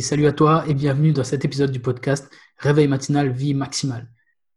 [0.00, 2.28] Salut à toi et bienvenue dans cet épisode du podcast
[2.58, 4.10] Réveil matinal, vie maximale.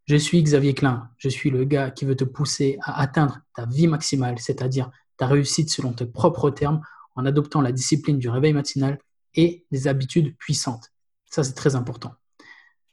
[0.07, 3.67] Je suis Xavier Klein, je suis le gars qui veut te pousser à atteindre ta
[3.67, 6.81] vie maximale, c'est-à-dire ta réussite selon tes propres termes
[7.15, 8.97] en adoptant la discipline du réveil matinal
[9.35, 10.89] et des habitudes puissantes.
[11.29, 12.15] Ça, c'est très important.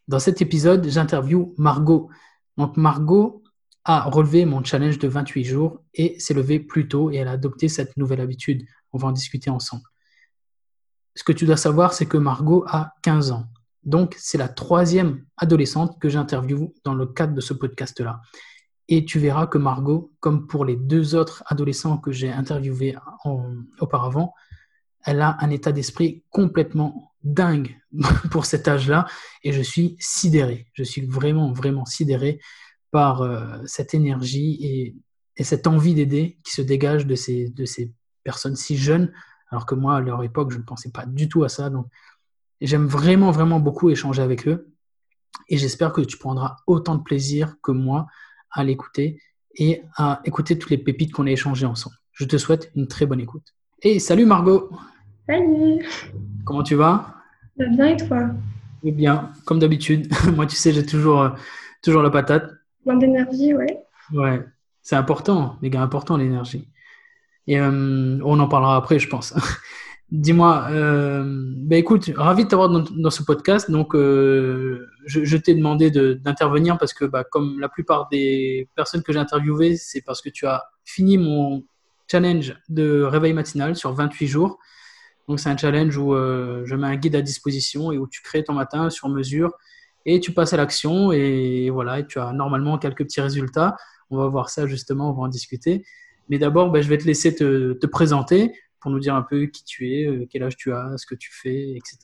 [0.07, 2.11] Dans cet épisode, j'interviewe Margot.
[2.59, 3.43] Donc, Margot
[3.85, 7.33] a relevé mon challenge de 28 jours et s'est levée plus tôt et elle a
[7.33, 8.67] adopté cette nouvelle habitude.
[8.93, 9.85] On va en discuter ensemble.
[11.17, 13.47] Ce que tu dois savoir, c'est que Margot a 15 ans.
[13.83, 18.21] Donc, c'est la troisième adolescente que j'interviewe dans le cadre de ce podcast-là.
[18.89, 22.97] Et tu verras que Margot, comme pour les deux autres adolescents que j'ai interviewés
[23.81, 24.35] auparavant,
[25.05, 27.81] elle a un état d'esprit complètement dingue
[28.31, 29.07] pour cet âge-là.
[29.43, 30.67] Et je suis sidéré.
[30.75, 32.41] Je suis vraiment, vraiment sidéré
[32.91, 34.97] par euh, cette énergie et,
[35.45, 37.93] cette envie d'aider qui se dégage de ces, de ces
[38.25, 39.13] personnes si jeunes,
[39.49, 41.71] alors que moi, à leur époque, je ne pensais pas du tout à ça.
[41.71, 41.87] Donc,
[42.61, 44.73] j'aime vraiment, vraiment beaucoup échanger avec eux.
[45.49, 48.07] Et j'espère que tu prendras autant de plaisir que moi
[48.51, 49.21] à l'écouter
[49.55, 51.97] et à écouter toutes les pépites qu'on a échangées ensemble.
[52.13, 53.55] Je te souhaite une très bonne écoute.
[53.83, 54.71] Et salut Margot
[55.29, 55.85] Salut
[56.45, 57.15] Comment tu vas?
[57.57, 58.31] Bien et toi?
[58.83, 60.13] Eh bien, comme d'habitude.
[60.35, 61.31] moi, tu sais, j'ai toujours, euh,
[61.83, 62.51] toujours la patate.
[62.85, 63.83] Plein d'énergie, ouais.
[64.13, 64.45] Ouais,
[64.83, 66.69] c'est important, les gars, important l'énergie.
[67.47, 69.35] Et euh, on en parlera après, je pense.
[70.11, 73.71] Dis-moi, euh, ben écoute, ravi de t'avoir dans, ce podcast.
[73.71, 79.13] Donc, euh, je, t'ai demandé d'intervenir parce que, bah, comme la plupart des personnes que
[79.13, 81.65] j'ai interviewées, c'est parce que tu as fini mon
[82.11, 84.59] challenge de réveil matinal sur 28 jours.
[85.29, 88.45] Donc, c'est un challenge où je mets un guide à disposition et où tu crées
[88.45, 89.53] ton matin sur mesure
[90.07, 93.77] et tu passes à l'action et voilà, et tu as normalement quelques petits résultats.
[94.09, 95.85] On va voir ça justement, on va en discuter.
[96.29, 99.47] Mais d'abord, ben, je vais te laisser te, te, présenter pour nous dire un peu
[99.47, 101.99] qui tu es, euh, quel âge tu as, ce que tu fais, etc.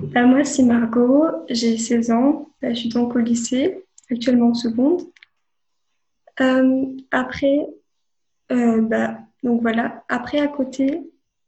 [0.00, 4.54] Ben, moi, c'est Margot, j'ai 16 ans, ben, je suis donc au lycée, actuellement en
[4.54, 5.02] seconde.
[6.40, 7.66] Euh, après,
[8.52, 11.00] euh, bah, donc voilà, après à côté,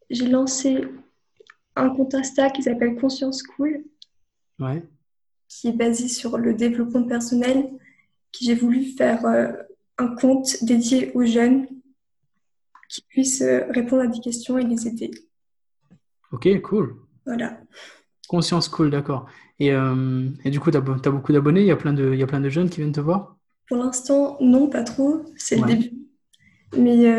[0.09, 0.85] j'ai lancé
[1.77, 3.85] un compte Insta qui s'appelle Conscience School
[5.49, 7.71] qui est basé sur le développement personnel,
[8.33, 9.53] qui j'ai voulu faire euh,
[10.01, 11.67] un compte dédié aux jeunes
[12.89, 15.11] qui puissent euh, répondre à des questions et les aider.
[16.33, 16.97] Ok, cool.
[17.27, 17.61] Voilà.
[18.29, 19.27] Conscience cool, d'accord.
[19.59, 22.71] Et, euh, et, du coup, tu as, beaucoup d'abonnés il, y a plein de, jeunes
[22.71, 23.37] qui viennent te voir?
[23.69, 25.25] Pour l'instant, non, pas trop.
[25.37, 25.93] C'est le début.
[26.77, 27.13] Mais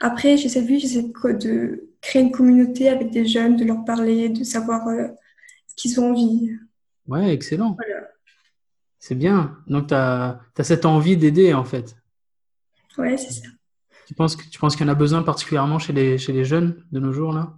[0.00, 4.86] après, j'essaie de, créer une communauté avec des jeunes, de leur parler, de savoir
[5.76, 6.52] qu'ils ont envie.
[7.06, 7.76] Ouais, excellent.
[8.98, 9.58] C'est bien.
[9.66, 11.96] Donc, tu as, cette envie d'aider, en fait.
[12.96, 13.48] Ouais, c'est ça.
[14.06, 17.12] Tu penses, qu'il y en a besoin particulièrement chez les, chez les jeunes de nos
[17.12, 17.54] jours, là?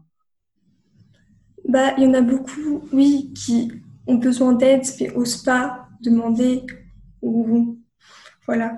[1.68, 3.72] Bah, Il y en a beaucoup, oui, qui
[4.06, 6.64] ont besoin d'aide, mais n'osent pas demander.
[7.22, 7.78] Ou...
[8.46, 8.76] Voilà.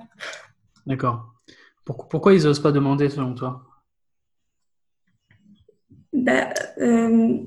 [0.87, 1.35] D'accord.
[1.85, 3.65] Pourquoi ils n'osent pas demander, selon toi?
[6.13, 7.39] Bah, euh,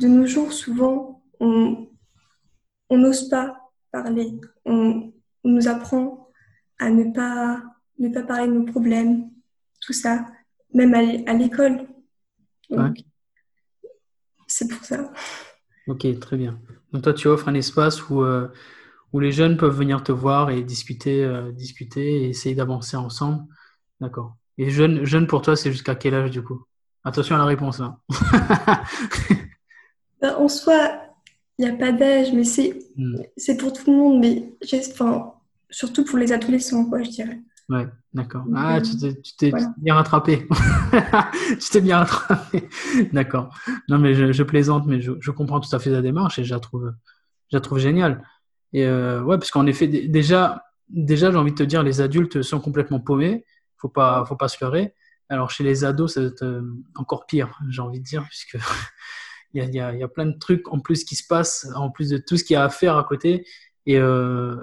[0.00, 1.86] de nos jours, souvent, on
[2.90, 3.63] n'ose pas
[3.94, 4.40] parler.
[4.64, 5.12] On,
[5.46, 6.30] nous apprend
[6.78, 7.62] à ne pas,
[7.98, 9.30] ne pas parler de nos problèmes,
[9.82, 10.24] tout ça,
[10.72, 11.86] même à l'école.
[14.46, 15.12] C'est pour ça.
[15.86, 16.58] Ok, très bien.
[16.92, 18.48] Donc toi, tu offres un espace où, euh,
[19.12, 23.44] où les jeunes peuvent venir te voir et discuter, euh, discuter et essayer d'avancer ensemble.
[24.00, 24.34] D'accord.
[24.56, 26.64] Et jeune, jeune pour toi, c'est jusqu'à quel âge du coup?
[27.04, 27.98] Attention à la réponse là.
[30.22, 31.03] Bah, en soi,
[31.58, 35.32] il n'y a pas d'âge, mais c'est pour tout le monde, mais enfin,
[35.70, 37.40] surtout pour les adolescents, quoi, je dirais.
[37.68, 38.44] Ouais, d'accord.
[38.54, 40.46] Ah, tu t'es bien rattrapé.
[41.60, 42.68] tu t'es bien rattrapé.
[43.12, 43.54] d'accord.
[43.88, 46.60] Non, mais je, plaisante, mais je, comprends tout à fait la démarche et je la
[46.60, 46.92] trouve,
[47.52, 48.22] je trouve géniale.
[48.72, 52.42] Et euh, ouais, parce qu'en effet, déjà, déjà j'ai envie de te dire, les adultes
[52.42, 53.44] sont complètement paumés.
[53.78, 54.94] Faut pas, faut pas se leurrer.
[55.28, 56.62] Alors chez les ados, c'est euh,
[56.96, 58.58] encore pire, j'ai envie de dire, puisque
[59.54, 62.36] il y, a, plein de trucs en plus qui se passent, en plus de tout
[62.36, 63.46] ce qu'il y a à faire à côté.
[63.86, 64.56] Et, euh,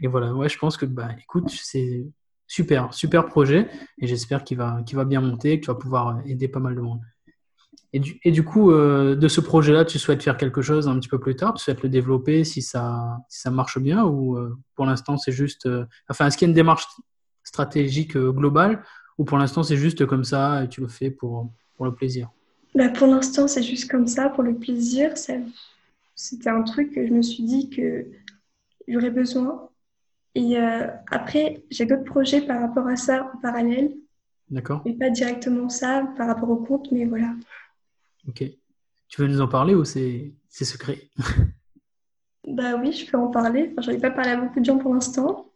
[0.00, 2.06] et voilà, ouais, je pense que, bah, écoute, c'est
[2.46, 3.68] super, super projet.
[3.98, 6.74] Et j'espère qu'il va, qu'il va bien monter, que tu vas pouvoir aider pas mal
[6.74, 7.00] de monde.
[7.92, 10.98] Et du, et du coup, euh, de ce projet-là, tu souhaites faire quelque chose un
[10.98, 11.54] petit peu plus tard?
[11.54, 15.32] Tu souhaites le développer si ça, si ça marche bien Ou euh, pour l'instant, c'est
[15.32, 15.68] juste.
[16.08, 16.86] enfin, est-ce qu'il y a une démarche
[17.44, 18.82] stratégique globale
[19.18, 22.30] Ou pour l'instant, c'est juste comme ça et tu le fais pour, pour le plaisir?
[22.76, 25.14] Bah, pour l'instant, c'est juste comme ça, pour le plaisir.
[26.14, 28.06] C'était un truc que je me suis dit que
[28.86, 29.70] j'aurais besoin.
[30.34, 33.94] Et euh, après, j'ai d'autres projets par rapport à ça en parallèle.
[34.50, 34.82] D'accord.
[34.84, 37.34] Et pas directement ça par rapport au compte, mais voilà.
[38.28, 38.44] Ok.
[39.08, 41.08] Tu veux nous en parler ou c'est secret?
[42.48, 43.72] Bah oui, je peux en parler.
[43.72, 45.50] Enfin, j'en ai pas parlé à beaucoup de gens pour l'instant.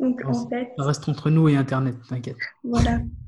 [0.00, 0.72] Donc en fait.
[0.78, 2.38] Ça reste entre nous et Internet, t'inquiète.
[2.64, 3.00] Voilà.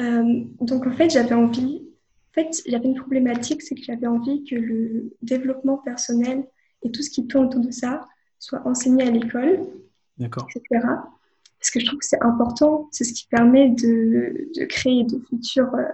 [0.00, 1.82] Euh, donc en fait, j'avais envie.
[2.30, 6.46] En fait, il y avait une problématique, c'est que j'avais envie que le développement personnel
[6.82, 8.06] et tout ce qui tourne autour de ça
[8.38, 9.60] soit enseigné à l'école,
[10.18, 10.62] etc.
[10.70, 12.88] Parce que je trouve que c'est important.
[12.90, 15.84] C'est ce qui permet de, de créer de futurs, euh,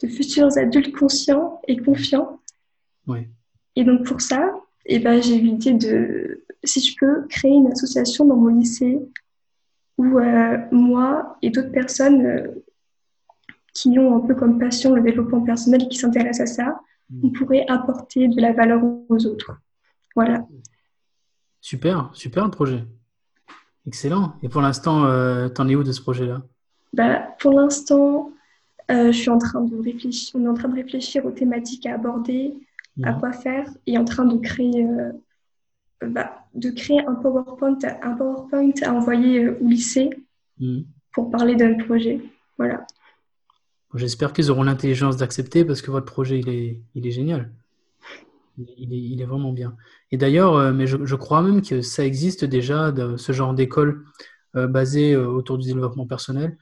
[0.00, 2.38] de futurs adultes conscients et confiants.
[3.08, 3.26] Oui.
[3.74, 4.54] Et donc pour ça,
[4.86, 9.00] eh ben, j'ai eu l'idée de, si je peux, créer une association dans mon lycée
[9.98, 12.48] où euh, moi et d'autres personnes euh,
[13.74, 16.80] qui ont un peu comme passion le développement personnel et qui s'intéressent à ça,
[17.22, 17.32] on mm.
[17.32, 19.56] pourrait apporter de la valeur aux autres.
[20.14, 20.46] Voilà.
[21.60, 22.84] Super, super le projet.
[23.86, 24.34] Excellent.
[24.42, 26.42] Et pour l'instant, euh, t'en es où de ce projet-là?
[26.92, 28.30] Bah, Pour l'instant,
[28.88, 31.94] je suis en train de réfléchir, on est en train de réfléchir aux thématiques à
[31.94, 32.54] aborder,
[33.02, 35.12] à quoi faire et en train de créer, euh,
[36.06, 40.10] bah, de créer un PowerPoint, un PowerPoint à envoyer euh, au lycée
[40.58, 40.84] mhm.
[41.12, 42.20] pour parler d'un projet.
[42.58, 42.86] Voilà.
[43.94, 47.52] J'espère qu'ils auront l'intelligence d'accepter parce que votre projet, il est, il est génial.
[48.58, 49.76] Il est, il est, vraiment bien.
[50.10, 54.04] Et d'ailleurs, euh, mais je, je, crois même que ça existe déjà, ce genre d'école
[54.54, 56.58] basée autour du développement personnel.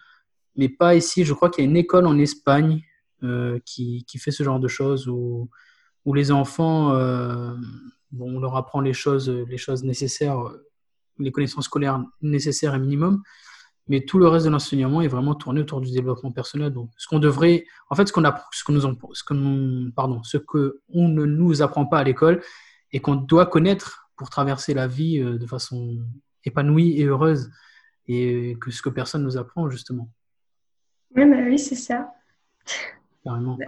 [0.54, 1.24] Mais pas ici.
[1.24, 2.82] Je crois qu'il y a une école en Espagne
[3.64, 5.50] qui, qui, fait ce genre de choses où
[6.04, 7.54] où les enfants, euh,
[8.12, 10.42] bon, on leur apprend les choses, les choses nécessaires,
[11.18, 13.22] les connaissances scolaires nécessaires et minimum,
[13.90, 16.72] mais tout le reste de l'enseignement est vraiment tourné autour du développement personnel.
[16.72, 18.22] Donc, ce qu'on devrait, en fait, ce qu'on
[18.52, 22.04] ce que nous, ce que nous, pardon, ce que on ne nous apprend pas à
[22.04, 22.40] l'école
[22.92, 25.98] et qu'on doit connaître pour traverser la vie euh, de façon
[26.44, 27.50] épanouie et heureuse,
[28.06, 30.08] et que ce que personne nous apprend justement.
[31.16, 32.12] Oui, bah oui, c'est ça.
[33.24, 33.58] Carrément.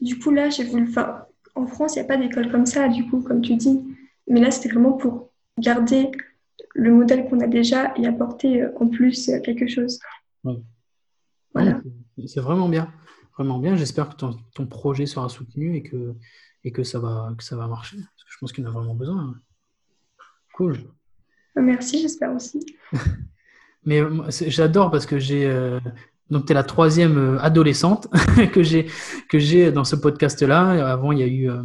[0.00, 2.88] Du coup, là, j'ai voulu, enfin, en France, il n'y a pas d'école comme ça,
[2.88, 3.84] du coup, comme tu dis.
[4.26, 6.10] Mais là, c'était vraiment pour garder
[6.74, 9.98] le modèle qu'on a déjà et apporter euh, en plus euh, quelque chose.
[11.54, 11.80] Voilà.
[12.26, 12.92] C'est vraiment bien.
[13.36, 13.76] Vraiment bien.
[13.76, 16.14] J'espère que ton, projet sera soutenu et que,
[16.64, 17.96] et que, ça, va, que ça va marcher.
[17.96, 19.34] Parce que je pense qu'il en a vraiment besoin.
[20.54, 20.78] Cool.
[21.54, 22.64] Merci, j'espère aussi.
[23.84, 25.46] Mais j'adore parce que j'ai.
[25.46, 25.80] Euh,
[26.30, 28.08] donc, tu es la troisième euh, adolescente
[28.52, 28.86] que j'ai
[29.28, 30.92] que j'ai dans ce podcast-là.
[30.92, 31.62] Avant, il y a eu euh,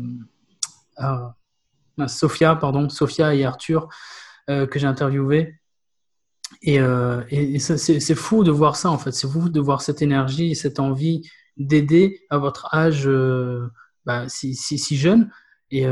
[1.00, 3.90] euh, Sophia, pardon, Sophia et Arthur
[4.48, 5.56] que j'ai interviewé.
[6.62, 6.76] Et,
[7.30, 9.12] et, c'est fou de voir ça, en fait.
[9.12, 11.22] C'est fou de voir cette énergie, cette envie
[11.58, 13.10] d'aider à votre âge
[14.06, 15.30] bah, si, si, si, jeune.
[15.70, 15.86] Et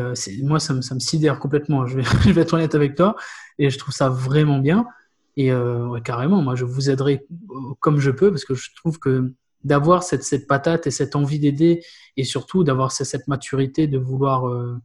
[0.44, 1.86] moi, ça me, ça me sidère complètement.
[1.86, 3.16] Je vais, je vais être honnête avec toi.
[3.58, 4.86] Et je trouve ça vraiment bien.
[5.40, 9.00] Et euh, carrément, moi, je vous aiderai euh, comme je peux parce que je trouve
[9.00, 11.82] que d'avoir cette, cette, patate et cette envie d'aider
[12.18, 14.78] et surtout d'avoir cette maturité de vouloir, euh,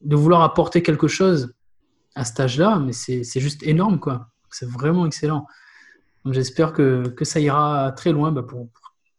[0.00, 1.54] de vouloir apporter quelque chose
[2.18, 4.28] à cet âge-là, mais c'est juste énorme, quoi.
[4.50, 5.46] C'est vraiment excellent.
[6.26, 8.68] J'espère que, que, ça ira très loin bah, pour,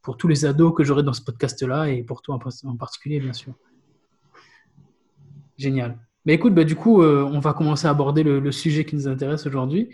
[0.01, 3.33] pour, tous les ados que j'aurai dans ce podcast-là et pour toi en, particulier, bien
[3.33, 3.53] sûr.
[5.57, 5.97] Génial.
[6.25, 9.47] Mais écoute, bah, du coup, on va commencer à aborder le, sujet qui nous intéresse
[9.47, 9.89] aujourd'hui.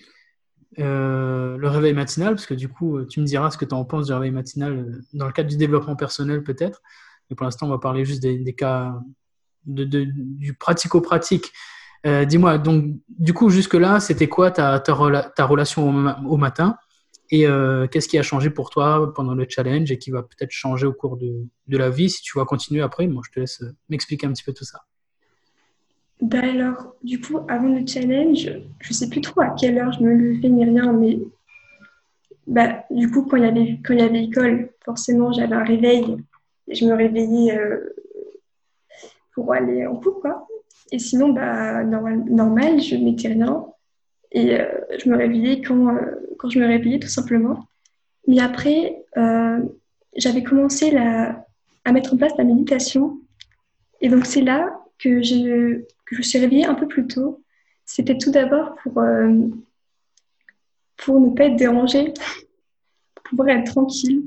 [0.79, 3.85] Euh, le réveil matinal, parce que du coup, tu me diras ce que tu en
[3.85, 6.81] penses du réveil matinal euh, dans le cadre du développement personnel peut-être.
[7.29, 8.99] Mais pour l'instant, on va parler juste des, cas
[9.65, 11.53] de, du pratico-pratique.
[12.05, 15.89] Euh, dis-moi, donc du coup, jusque-là, c'était quoi ta, ta, relation
[16.27, 16.77] au, matin?
[17.31, 17.45] Et
[17.91, 20.93] qu'est-ce qui a changé pour toi pendant le challenge et qui va peut-être changer au
[20.93, 22.09] cours de, de, la vie?
[22.09, 24.81] Si tu vas continuer après Moi, je te laisse m'expliquer un petit peu tout ça.
[26.21, 30.01] Bah alors, du coup, avant le challenge, je sais plus trop à quelle heure je
[30.01, 31.19] me levais ni rien, mais
[32.47, 35.63] bah, du coup, quand il y avait, quand il y avait école, forcément, j'avais un
[35.63, 36.17] réveil.
[36.67, 37.95] Et je me réveillais euh,
[39.33, 40.47] pour aller en cours, quoi.
[40.91, 43.65] Et sinon, bah, normal, je mettais rien.
[44.31, 44.65] Et euh,
[45.03, 47.67] je me réveillais quand, euh, quand je me réveillais, tout simplement.
[48.27, 49.03] Mais après,
[50.15, 51.45] j'avais commencé la,
[51.85, 53.19] à mettre en place la méditation.
[54.01, 57.43] Et donc, c'est là que, que je me suis réveillée un peu plus tôt,
[57.85, 59.47] c'était tout d'abord pour, euh,
[60.97, 62.13] pour ne pas être dérangée,
[63.15, 64.23] pour pouvoir être tranquille.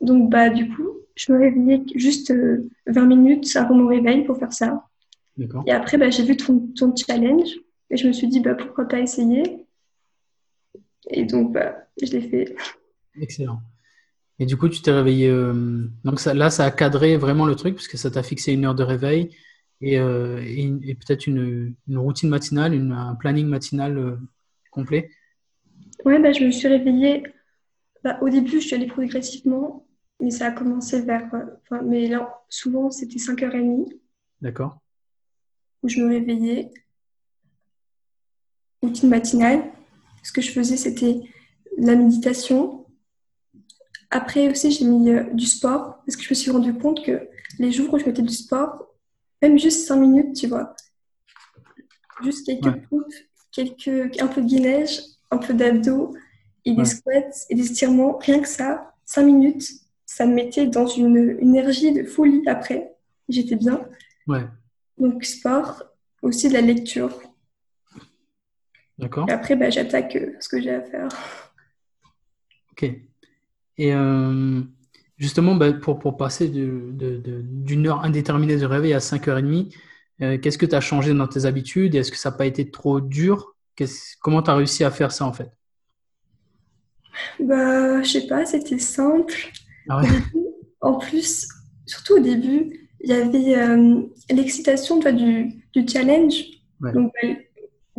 [0.00, 4.38] Donc, bah, du coup, je me réveillais juste 20 euh, minutes avant mon réveil pour
[4.38, 4.86] faire ça.
[5.66, 7.48] Et après, bah, j'ai vu ton, ton, challenge
[7.90, 9.66] et je me suis dit, bah, pourquoi pas essayer?
[11.08, 12.56] Et donc, bah, je l'ai fait.
[13.20, 13.60] Excellent.
[14.38, 15.28] Et du coup, tu t'es réveillé.
[15.28, 18.64] Euh, donc ça, là, ça a cadré vraiment le truc, puisque ça t'a fixé une
[18.64, 19.30] heure de réveil
[19.80, 24.16] et, euh, et, peut-être une, une, routine matinale, une, un planning matinal euh,
[24.70, 25.10] complet
[26.04, 27.22] Ouais, bah, je me suis réveillée.
[28.02, 29.86] Bah, au début, je suis allée progressivement.
[30.20, 31.30] mais ça a commencé vers.
[31.84, 33.92] Mais là, souvent, c'était 5h30
[34.40, 34.79] D'accord.
[35.82, 36.70] Où je me réveillais.
[38.82, 39.64] Routine matinale.
[40.22, 41.20] Ce que je faisais, c'était
[41.78, 42.86] la méditation.
[44.10, 47.28] Après aussi, j'ai mis euh, du sport parce que je me suis rendu compte que
[47.58, 48.86] les jours où je mettais du sport,
[49.42, 50.74] même juste 5 minutes, tu vois,
[52.22, 52.82] juste quelques Ouais.
[52.90, 53.12] pompes,
[53.52, 56.14] quelques, un peu de gainage, un peu d'abdos
[56.64, 56.84] et des Ouais.
[56.84, 59.62] squats et des étirements, rien que ça, 5 minutes,
[60.06, 62.96] ça me mettait dans une, une énergie de folie après.
[63.28, 63.86] J'étais bien.
[64.26, 64.44] Ouais.
[65.00, 65.82] Donc, sport,
[66.22, 67.18] aussi de la lecture.
[68.98, 69.26] D'accord.
[69.30, 71.08] Après, bah, j'attaque euh, ce que j'ai à faire.
[72.72, 72.84] Ok.
[73.78, 74.62] Et euh,
[75.16, 79.74] justement, bah, pour, pour passer de- de- de- d'une heure indéterminée de réveil à 5h30,
[80.22, 81.94] euh, qu'est-ce que tu as changé dans tes habitudes?
[81.94, 83.56] Est-ce que ça n'a pas été trop dur?
[84.20, 85.50] Comment tu as réussi à faire ça en fait?
[87.38, 89.34] Bah, je sais pas, c'était simple.
[89.88, 90.08] Ah ouais?
[90.82, 91.48] En plus,
[91.86, 96.44] surtout au début, il y avait euh, l'excitation tu vois, du, du challenge.
[96.80, 96.92] Ouais.
[96.92, 97.28] Donc, bah,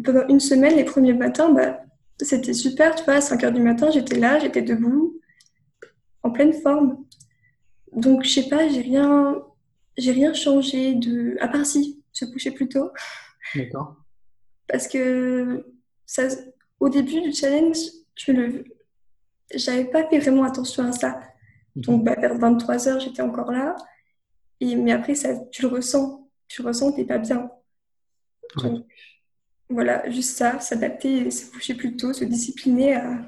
[0.04, 1.82] pendant une semaine, les premiers matins, bah,
[2.20, 2.96] c'était super.
[2.96, 5.20] Tu vois, à 5 heures du matin, j'étais là, j'étais debout,
[6.24, 7.04] en pleine forme.
[7.92, 9.42] Donc, je sais pas, j'ai rien,
[9.98, 11.36] j'ai rien changé de.
[11.40, 12.92] À part si, se coucher plus tôt.
[13.56, 13.98] D'accord.
[14.68, 15.66] Parce que
[16.06, 16.24] ça,
[16.80, 17.78] au début du challenge,
[18.16, 18.64] je le,
[19.54, 21.20] j'avais pas fait vraiment attention à ça.
[21.76, 23.76] Donc, bah, vers 23 heures, j'étais encore là.
[24.62, 26.30] Et, mais après, ça, tu le ressens.
[26.48, 27.50] Tu ressens que t'es pas bien.
[28.58, 28.70] Ouais.
[28.70, 28.86] Donc,
[29.70, 33.20] voilà, juste ça, s'adapter, se coucher plus tôt, se discipliner à,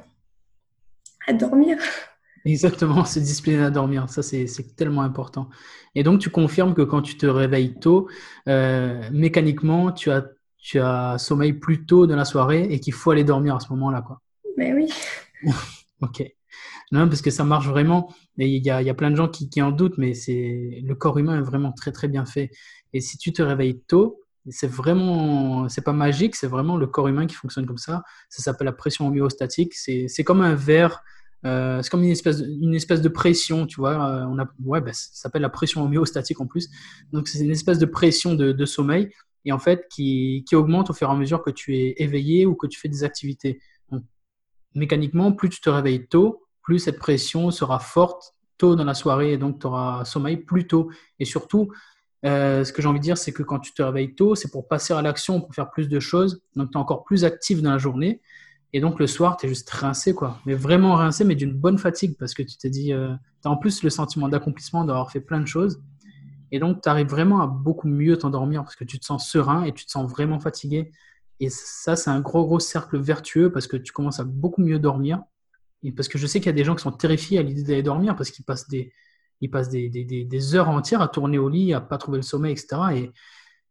[1.28, 1.78] à dormir.
[2.46, 5.50] Exactement, se discipliner à dormir, ça c'est tellement important.
[5.96, 8.10] Et donc tu confirmes que quand tu te réveilles tôt,
[8.50, 10.26] euh, mécaniquement tu as,
[10.58, 13.70] tu as sommeil plus tôt dans la soirée et qu'il faut aller dormir à ce
[13.70, 14.20] moment-là, quoi.
[14.58, 14.92] Mais oui,
[16.02, 16.22] Ok.
[16.92, 18.14] Non, parce que ça marche vraiment.
[18.38, 21.44] Il y a, plein de gens qui, en doutent, mais c'est le corps humain est
[21.44, 22.50] vraiment très très bien fait.
[22.94, 27.08] Et si tu te réveilles tôt, c'est vraiment, c'est pas magique, c'est vraiment le corps
[27.08, 28.04] humain qui fonctionne comme ça.
[28.30, 29.74] Ça s'appelle la pression homéostatique.
[29.76, 31.04] C'est comme un verre,
[31.46, 33.94] euh, c'est comme une espèce, de, une espèce de pression, tu vois.
[33.94, 36.70] Euh, on a, ouais, bah, ça s'appelle la pression homéostatique en plus.
[37.12, 39.10] Donc c'est une espèce de pression de, sommeil
[39.46, 42.46] et en fait qui, qui augmente au fur et à mesure que tu es éveillé
[42.46, 43.60] ou que tu fais des activités.
[44.76, 49.34] Mécaniquement, plus tu te réveilles tôt, plus cette pression sera forte tôt dans la soirée
[49.34, 50.90] et donc tu auras sommeil plus tôt.
[51.20, 51.70] Et surtout,
[52.26, 54.52] euh, ce que j'ai envie de dire, c'est que quand tu te réveilles tôt, c'est
[54.52, 56.42] pour passer à l'action, pour faire plus de choses.
[56.56, 58.22] Donc tu es encore plus actif dans la journée.
[58.72, 60.40] Et donc le soir, tu es juste rincé, quoi.
[60.46, 63.52] Mais vraiment rincé, mais d'une bonne fatigue parce que tu t'es dit, euh, tu as
[63.52, 65.82] en plus le sentiment d'accomplissement d'avoir fait plein de choses.
[66.52, 69.64] Et donc tu arrives vraiment à beaucoup mieux t'endormir parce que tu te sens serein
[69.64, 70.92] et tu te sens vraiment fatigué.
[71.40, 74.80] Et ça, c'est un gros, gros cercle vertueux parce que tu commences à beaucoup mieux
[74.80, 75.22] dormir.
[75.92, 77.84] Parce que je sais qu'il y a des gens qui sont terrifiés à l'idée d'aller
[77.84, 78.94] dormir parce qu'ils passent des,
[79.42, 83.12] ils passent des, heures entières à tourner au lit, à pas trouver le sommeil, etc.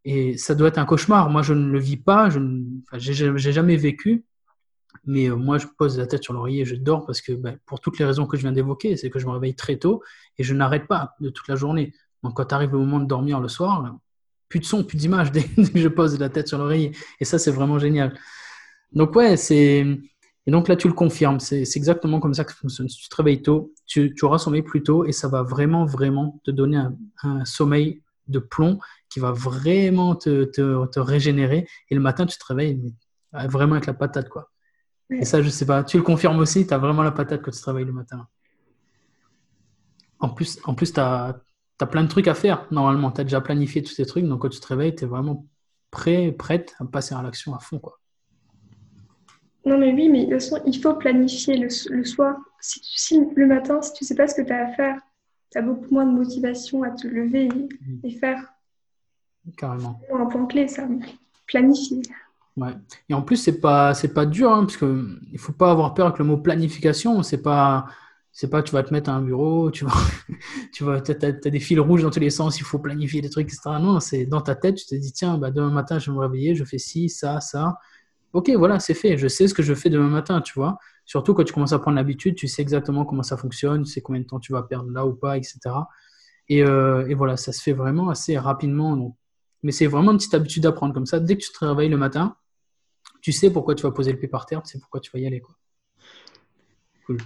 [0.05, 1.31] Et, ça doit être un cauchemar.
[1.31, 4.25] Moi, je ne le vis pas, je n'ai jamais vécu.
[5.05, 7.59] Mais euh, moi, je pose la tête sur l'oreiller et je dors parce que, ben,
[7.67, 10.03] pour toutes les raisons que je viens d'évoquer, c'est que je me réveille très tôt
[10.39, 11.93] et je n'arrête pas de toute la journée.
[12.35, 13.97] Quand arrive le moment de dormir le soir,
[14.49, 15.33] plus de son, plus d'image
[15.75, 16.93] je pose la tête sur l'oreiller.
[17.21, 18.15] Et ça, c'est vraiment génial.
[18.93, 19.87] Donc, ouais, c'est.
[20.47, 21.39] Et donc là, tu le confirmes.
[21.39, 22.89] C'est exactement comme ça que ça fonctionne.
[22.89, 25.85] Si tu te réveilles tôt, tu, tu, auras sommeil plus tôt et ça va vraiment,
[25.85, 31.69] vraiment te donner un, un sommeil de plomb qui va vraiment te, te, te, régénérer.
[31.91, 32.93] Et le matin, tu te réveilles
[33.33, 34.51] vraiment avec la patate, quoi.
[35.11, 35.85] Et ça, je sais pas.
[35.85, 38.27] Tu le confirmes aussi, tu as vraiment la patate quand tu te réveilles le matin.
[40.19, 41.41] En plus, en plus tu as,
[41.81, 42.67] as, plein de trucs à faire.
[42.71, 44.25] Normalement, tu as déjà planifié tous ces trucs.
[44.25, 45.47] Donc, quand tu te réveilles, tu es vraiment
[45.91, 47.99] prêt, prête à passer à l'action à fond, quoi.
[49.65, 52.37] Non, mais oui, mais de toute façon, il faut planifier le, le soir.
[52.61, 55.01] Si, tu, le matin, si tu sais pas ce que tu as à faire,
[55.51, 57.49] tu as beaucoup moins de motivation à te lever
[58.03, 58.53] et, et faire.
[59.57, 60.01] Carrément.
[60.07, 60.89] C'est un point clé, ça.
[61.47, 62.03] Planifier.
[62.57, 62.73] Ouais.
[63.09, 65.95] Et en plus, c'est pas, c'est pas dur, hein, parce que il faut pas avoir
[65.95, 67.23] peur avec le mot planification.
[67.23, 67.87] C'est pas,
[68.31, 69.93] c'est pas, tu vas te mettre à un bureau, tu vas,
[70.73, 73.31] tu vas, t'as, t'as des fils rouges dans tous les sens, il faut planifier des
[73.31, 73.79] trucs, etc.
[73.81, 76.21] Non, c'est dans ta tête, tu te dis, tiens, bah, demain matin, je vais me
[76.21, 77.79] réveiller, je fais ci, ça, ça.
[78.33, 79.19] Ok, voilà, c'est fait.
[79.19, 80.79] Je sais ce que je fais demain matin, tu vois.
[81.05, 84.01] Surtout quand tu commences à prendre l'habitude, tu sais exactement comment ça fonctionne, tu sais
[84.01, 85.59] combien de temps tu vas perdre là ou pas, etc.
[86.49, 88.97] Et, euh, et voilà, ça se fait vraiment assez rapidement.
[88.97, 89.17] Donc.
[89.63, 91.21] Mais c'est vraiment une petite habitude à prendre comme ça.
[91.21, 92.37] Dès que tu te réveilles le matin,
[93.21, 95.21] tu sais pourquoi tu vas poser le pied par terre, tu sais pourquoi tu vas
[95.21, 95.41] y aller.
[95.41, 95.55] Quoi.
[97.07, 97.19] Cool.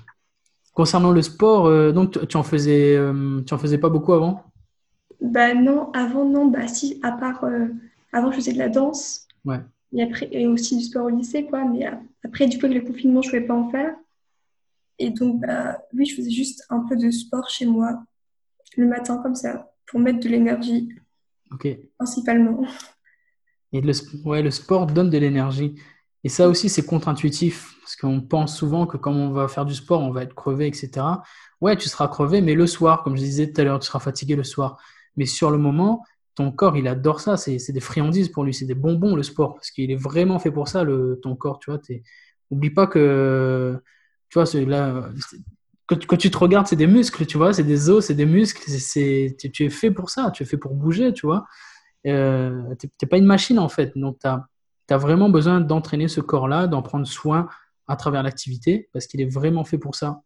[0.74, 4.44] Concernant le sport, euh, donc tu en faisais, euh, tu en faisais pas beaucoup avant?
[5.20, 7.68] Bah non, avant non, bah si, à part euh,
[8.12, 9.26] avant je faisais de la danse.
[9.46, 9.60] Ouais.
[9.92, 11.86] Et après et aussi du sport au lycée quoi, mais
[12.24, 13.94] après du coup avec le confinement je pouvais pas en faire.
[14.98, 18.02] Et donc, bah, oui, je faisais juste un peu de sport chez moi,
[18.76, 20.88] le matin comme ça, pour mettre de l'énergie,
[21.52, 21.68] Ok.
[21.98, 22.64] principalement.
[23.72, 23.92] Et le,
[24.24, 25.74] ouais, le sport donne de l'énergie.
[26.24, 29.74] Et ça aussi, c'est contre-intuitif, parce qu'on pense souvent que quand on va faire du
[29.74, 31.06] sport, on va être crevé, etc.
[31.60, 34.00] Ouais, tu seras crevé, mais le soir, comme je disais tout à l'heure, tu seras
[34.00, 34.78] fatigué le soir.
[35.16, 36.02] Mais sur le moment,
[36.36, 37.36] ton corps, il adore ça.
[37.36, 40.52] C'est des friandises pour lui, c'est des bonbons, le sport, parce qu'il est vraiment fait
[40.52, 41.80] pour ça, le, ton corps, tu vois.
[42.50, 43.76] Oublie pas que,
[44.28, 45.10] tu vois, là,
[45.86, 48.62] quand, tu te regardes, c'est des muscles, tu vois, c'est des os, c'est des muscles,
[48.68, 51.46] c'est, tu, es fait pour ça, tu es fait pour bouger, tu vois.
[52.06, 53.96] Euh, tu n'es pas une machine, en fait.
[53.96, 57.48] Donc, tu as, vraiment besoin d'entraîner ce corps-là, d'en prendre soin
[57.88, 60.20] à travers l'activité, parce qu'il est vraiment fait pour ça.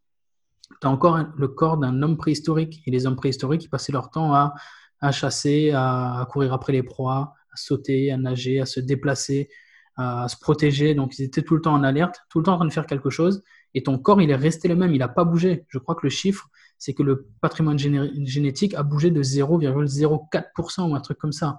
[0.80, 2.82] Tu as encore le corps d'un homme préhistorique.
[2.86, 4.54] Et les hommes préhistoriques, ils passaient leur temps à,
[5.00, 9.48] à chasser, à, courir après les proies, à sauter, à nager, à se déplacer,
[9.96, 10.94] à se protéger.
[10.94, 12.86] Donc, ils étaient tout le temps en alerte, tout le temps en train de faire
[12.86, 13.42] quelque chose.
[13.74, 15.64] Et ton corps, il est resté le même, il n'a pas bougé.
[15.68, 20.94] Je crois que le chiffre, c'est que le patrimoine génétique a bougé de 0,04% ou
[20.94, 21.58] un truc comme ça.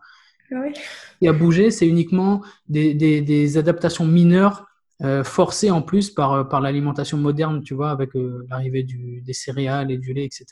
[0.52, 0.74] Oui.
[1.22, 4.66] Et a bougé, c'est uniquement des, des, adaptations mineures
[5.02, 9.34] euh, forcées en plus par, euh, par l'alimentation moderne, tu vois, avec euh, l'arrivée des
[9.34, 10.46] céréales et du lait, etc.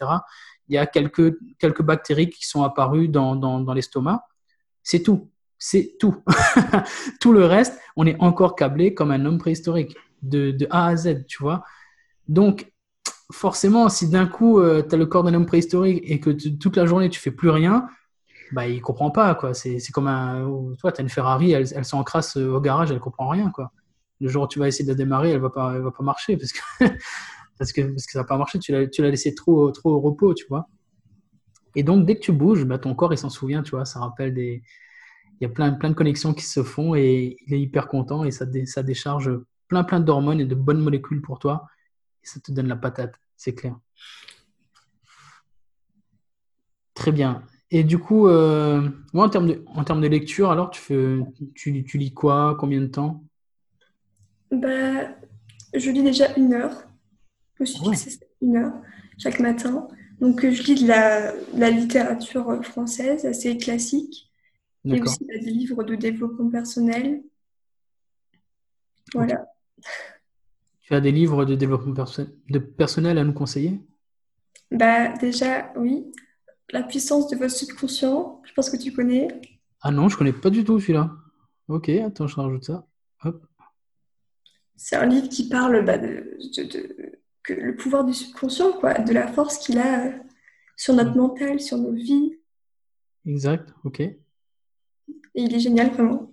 [0.69, 4.23] Il y a quelques, quelques bactéries qui sont apparues dans, dans, l'estomac.
[4.83, 5.29] C'est tout.
[5.57, 6.23] C'est tout.
[7.19, 10.95] tout le reste, on est encore câblé comme un homme préhistorique de, de, A à
[10.95, 11.63] Z, tu vois.
[12.27, 12.71] Donc,
[13.31, 16.77] forcément, si d'un coup, euh, tu as le corps d'un homme préhistorique et que toute
[16.77, 17.87] la journée, tu fais plus rien,
[18.51, 19.53] bah, il comprend pas, quoi.
[19.53, 20.47] C'est comme un...
[20.79, 23.71] Toi, tu as une Ferrari, elle, elle s'encrasse au garage, elle comprend rien, quoi.
[24.21, 26.51] Le jour où tu vas essayer de la démarrer, elle va va pas marcher parce
[26.51, 26.85] que,
[27.59, 28.57] parce que, parce que ça va pas marcher.
[28.57, 30.67] Tu l'as laissé trop, trop au repos, tu vois.
[31.75, 33.85] Et donc, dès que tu bouges, bah, ton corps, il s'en souvient, tu vois.
[33.85, 34.63] Ça rappelle des...
[35.39, 38.25] Il y a plein, plein de connexions qui se font et il est hyper content
[38.25, 39.31] et ça, ça décharge
[39.69, 41.67] plein plein d'hormones et de bonnes molécules pour toi.
[42.23, 43.77] Et ça te donne la patate, c'est clair.
[46.93, 47.43] Très bien.
[47.71, 51.19] Et du coup, euh, moi, en termes, de, en termes de lecture, alors, tu, fais,
[51.55, 52.57] tu lis quoi?
[52.59, 53.23] Combien de temps?
[54.51, 55.15] Bah,
[55.73, 56.88] Je lis déjà une heure.
[57.59, 58.73] Je me suis fixé une heure
[59.17, 59.87] chaque matin.
[60.21, 64.29] Donc, je lis de la, la littérature française assez classique.
[64.85, 67.21] Et aussi des livres de développement personnel.
[69.13, 69.45] Voilà.
[70.81, 73.79] Tu as des livres de développement de personnel à nous conseiller?
[74.71, 76.11] Bah déjà, oui.
[76.71, 79.27] La puissance de votre subconscient, je pense que tu connais.
[79.81, 81.11] Ah non, je connais pas du tout celui-là.
[81.67, 82.87] Ok, attends, je rajoute ça.
[84.75, 86.37] C'est un livre qui parle bah, de,
[87.49, 90.11] que le pouvoir du subconscient, quoi, de la force qu'il a euh,
[90.77, 92.37] sur notre mental, sur nos vies.
[93.25, 93.99] Exact, ok.
[93.99, 94.17] Et
[95.35, 96.31] il est génial, vraiment.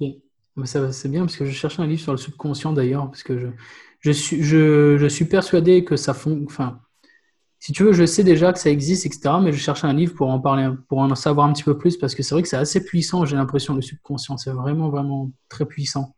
[0.00, 0.08] Ok.
[0.64, 3.46] C'est bien parce que je cherchais un livre sur le subconscient d'ailleurs, parce que je,
[4.00, 6.16] je, suis, je, je suis persuadé que ça.
[6.46, 6.80] Enfin,
[7.60, 9.36] si tu veux, je sais déjà que ça existe, etc.
[9.42, 11.96] Mais je cherchais un livre pour en parler, pour en savoir un petit peu plus,
[11.96, 13.24] parce que c'est vrai que c'est assez puissant.
[13.24, 16.16] J'ai l'impression le subconscient, c'est vraiment, vraiment très puissant.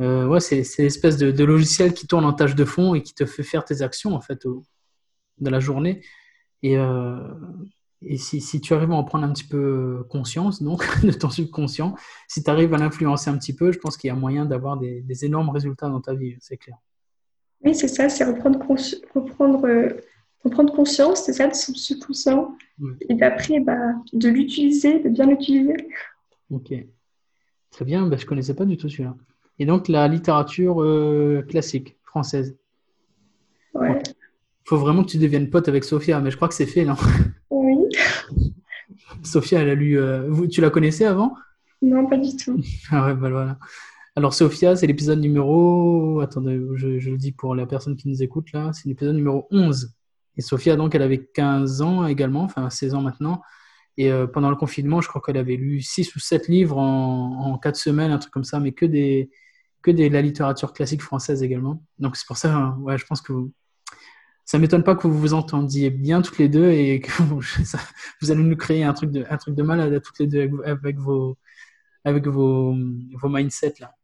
[0.00, 3.14] Euh, ouais, c'est l'espèce de, de, logiciel qui tourne en tâche de fond et qui
[3.14, 4.64] te fait faire tes actions en fait au,
[5.40, 6.02] de la journée.
[6.62, 7.18] Et, euh,
[8.02, 11.30] et si, si, tu arrives à en prendre un petit peu conscience, donc, de ton
[11.30, 11.96] subconscient,
[12.28, 14.76] si tu arrives à l'influencer un petit peu, je pense qu'il y a moyen d'avoir
[14.76, 16.76] des, des, énormes résultats dans ta vie, c'est clair.
[17.64, 18.60] Oui, c'est ça, c'est reprendre,
[19.14, 19.88] reprendre, euh,
[20.44, 22.56] reprendre conscience, c'est ça, de son subconscient.
[23.08, 25.74] Et d'après, bah, de l'utiliser, de bien l'utiliser.
[26.50, 26.72] Ok.
[27.70, 29.16] Très bien, bah, je ne connaissais pas du tout celui-là.
[29.58, 32.56] Et donc, la littérature euh, classique, française.
[33.74, 34.00] Ouais.
[34.06, 36.84] Il faut vraiment que tu deviennes pote avec Sophia, mais je crois que c'est fait,
[36.84, 36.96] non?
[37.50, 37.76] Oui.
[39.22, 39.98] Sophia, elle a lu.
[39.98, 41.34] Euh, tu la connaissais avant?
[41.82, 42.60] Non, pas du tout.
[42.90, 43.58] ah ouais, bah voilà.
[44.14, 46.20] Alors, Sophia, c'est l'épisode numéro.
[46.20, 48.72] Attendez, je, je, le dis pour la personne qui nous écoute là.
[48.72, 49.92] C'est l'épisode numéro 11.
[50.36, 53.42] Et Sophia, donc, elle avait 15 ans également, enfin 16 ans maintenant.
[53.96, 57.52] Et euh, pendant le confinement, je crois qu'elle avait lu 6 ou 7 livres en,
[57.52, 59.30] en 4 semaines, un truc comme ça, mais que, des,
[59.82, 61.82] que de la littérature classique française également.
[61.98, 63.52] Donc, c'est pour ça, ouais, je pense que vous,
[64.44, 67.40] ça m'étonne pas que vous vous entendiez bien toutes les deux et que vous,
[68.20, 70.50] vous allez nous créer un truc de, un truc de malade à toutes les deux
[70.64, 71.36] avec, vos,
[72.04, 72.74] avec vos,
[73.20, 73.94] vos mindsets là.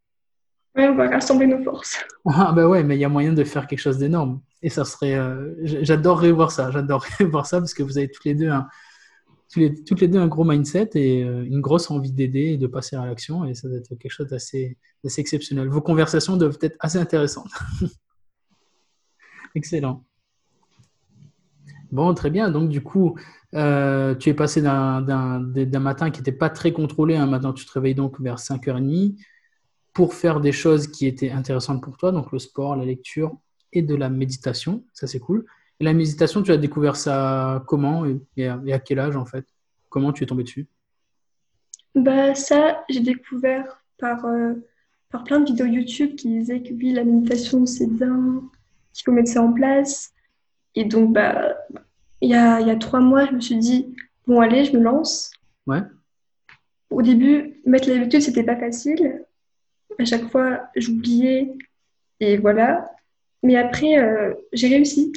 [0.76, 2.04] Ouais, on va rassembler nos forces.
[2.26, 4.40] Ah bah ouais, mais il y a moyen de faire quelque chose d'énorme.
[4.60, 6.70] Et ça serait, euh, j'adorerais voir ça.
[6.70, 8.66] J'adorerais voir ça parce que vous avez toutes les deux un,
[9.86, 12.96] toutes les deux un gros mindset et euh, une grosse envie d'aider et de passer
[12.96, 13.44] à l'action.
[13.44, 15.68] Et ça doit être quelque chose d'assez exceptionnel.
[15.68, 17.50] Vos conversations doivent être assez intéressantes.
[19.54, 20.04] Excellent.
[21.92, 22.50] Bon, très bien.
[22.50, 23.16] Donc, du coup,
[23.54, 27.14] euh, tu es passé d'un matin qui n'était pas très contrôlé.
[27.14, 29.16] Un matin, tu te réveilles donc vers 5h30
[29.92, 33.36] pour faire des choses qui étaient intéressantes pour toi, donc le sport, la lecture.
[33.72, 34.84] et de la méditation.
[34.92, 35.46] Ça, c'est cool.
[35.80, 38.04] Et la méditation, tu as découvert ça comment
[38.36, 39.44] et à, quel âge en fait?
[39.88, 40.66] Comment tu es tombé dessus?
[41.94, 44.54] Bah ça, j'ai découvert par, euh,
[45.10, 48.42] par plein de vidéos YouTube qui disaient que oui, la méditation c'est bien,
[48.92, 50.12] qu'il faut mettre ça en place.
[50.74, 51.54] Et donc, bah,
[52.20, 53.94] il y a, y a trois mois, je me suis dit,
[54.26, 55.30] bon allez, je me lance.
[55.66, 55.82] Ouais.
[56.90, 59.24] Au début, mettre l'habitude, c'était pas facile.
[59.98, 61.52] À chaque fois, j'oubliais
[62.20, 62.90] et voilà.
[63.42, 65.12] Mais après, euh, j'ai réussi.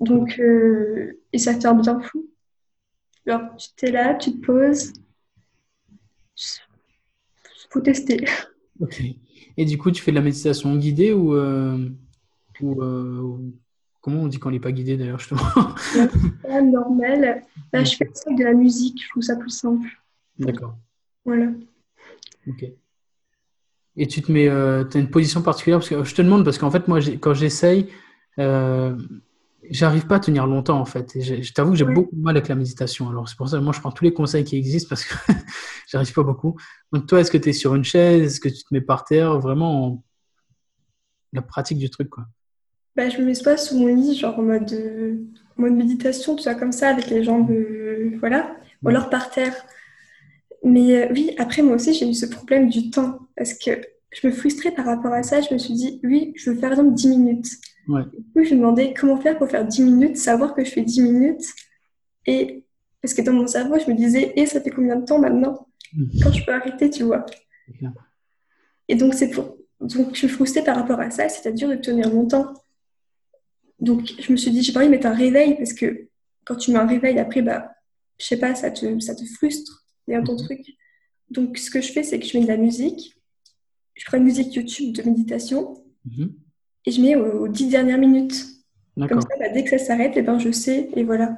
[0.00, 2.26] Donc, euh, et ça fait un bien fou.
[3.26, 4.92] Alors, tu es là, tu te poses.
[7.70, 8.24] Faut tester.
[8.80, 9.02] Ok.
[9.56, 11.88] Et du coup, tu fais de la méditation guidée ou, euh,
[12.60, 13.52] ou
[14.00, 15.42] comment on dit quand on n'est pas guidé d'ailleurs justement?
[16.44, 17.44] Normal.
[17.72, 19.02] Là, je fais de la musique.
[19.02, 19.88] Je trouve ça plus simple.
[20.38, 20.76] D'accord.
[21.24, 21.50] Voilà.
[22.46, 22.64] Ok.
[23.96, 25.78] Et tu te mets, euh, as une position particulière?
[25.78, 27.88] Parce que je te demande parce qu'en fait moi quand j'essaye,
[28.40, 28.98] euh,
[29.70, 31.14] j'arrive pas à tenir longtemps en fait.
[31.16, 33.08] Et je t'avoue que j'ai beaucoup de mal avec la méditation.
[33.08, 35.14] Alors c'est pour ça que moi je prends tous les conseils qui existent parce que
[35.88, 36.56] j'arrive pas beaucoup.
[36.92, 39.04] Donc toi, est-ce que tu es sur une chaise, est-ce que tu te mets par
[39.04, 40.02] terre, vraiment
[41.32, 42.24] la pratique du truc quoi.
[42.96, 45.16] Bah, je me mets pas sous mon lit, genre en mode, euh,
[45.56, 49.54] mode méditation, tout ça comme ça, avec les jambes, euh, voilà, ou alors par terre.
[50.62, 53.18] Mais euh, oui, après, moi aussi, j'ai eu ce problème du temps.
[53.36, 53.70] Parce que
[54.14, 55.40] je me frustrais par rapport à ça.
[55.40, 57.46] Je me suis dit, oui, je veux faire, exemple, 10 minutes.
[57.88, 58.02] Ouais.
[58.34, 61.02] Du je me demandais comment faire pour faire 10 minutes, savoir que je fais 10
[61.02, 61.44] minutes.
[62.26, 62.64] Et
[63.02, 65.68] parce que dans mon cerveau, je me disais, et ça fait combien de temps maintenant
[65.92, 66.04] mmh.
[66.22, 67.26] Quand je peux arrêter, tu vois?
[68.88, 69.56] Et donc, c'est pour...
[69.80, 71.28] donc, je me frustrais par rapport à ça.
[71.28, 72.54] C'est-à-dire de tenir longtemps.
[73.80, 76.08] Donc, je me suis dit, j'ai pas envie de mettre un réveil parce que
[76.44, 77.72] quand tu mets un réveil, après, bah,
[78.18, 80.60] je sais pas, ça te, ça te frustre un ton truc.
[81.30, 83.16] Donc, ce que je fais, c'est que je mets de la musique.
[83.94, 86.32] Je prends une musique YouTube de méditation mhm.
[86.84, 88.46] et je mets aux, dix dernières minutes.
[88.96, 91.36] Comme ça, bah, dès que ça s'arrête, et eh ben, je sais et voilà.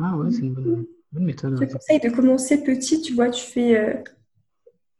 [0.00, 1.58] Ah ouais, c'est une bonne, méthode.
[1.60, 3.76] Je te conseille de commencer petit, tu vois, tu fais.
[3.76, 3.94] Euh,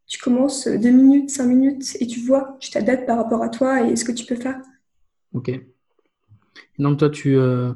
[0.07, 3.89] tu commences deux minutes, cinq minutes et tu vois, tu t'adaptes par rapport à toi
[3.89, 4.61] et ce que tu peux faire.
[5.33, 5.51] Ok.
[6.79, 7.37] Donc, toi, tu.
[7.37, 7.73] Euh,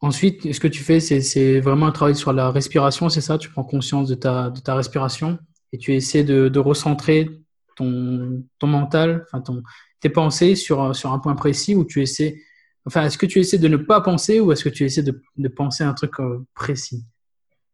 [0.00, 3.38] Ensuite, ce que tu fais, c'est vraiment un travail sur la respiration, c'est ça?
[3.38, 5.38] Tu prends conscience de ta, de ta respiration
[5.72, 7.30] et tu essaies de, de recentrer
[7.76, 9.62] ton, ton mental, enfin ton,
[10.00, 12.42] tes pensées sur, sur un point précis où tu essaies.
[12.84, 15.20] Enfin, est-ce que tu essaies de ne pas penser ou est-ce que tu essaies de,
[15.36, 17.04] de penser à un truc euh, précis?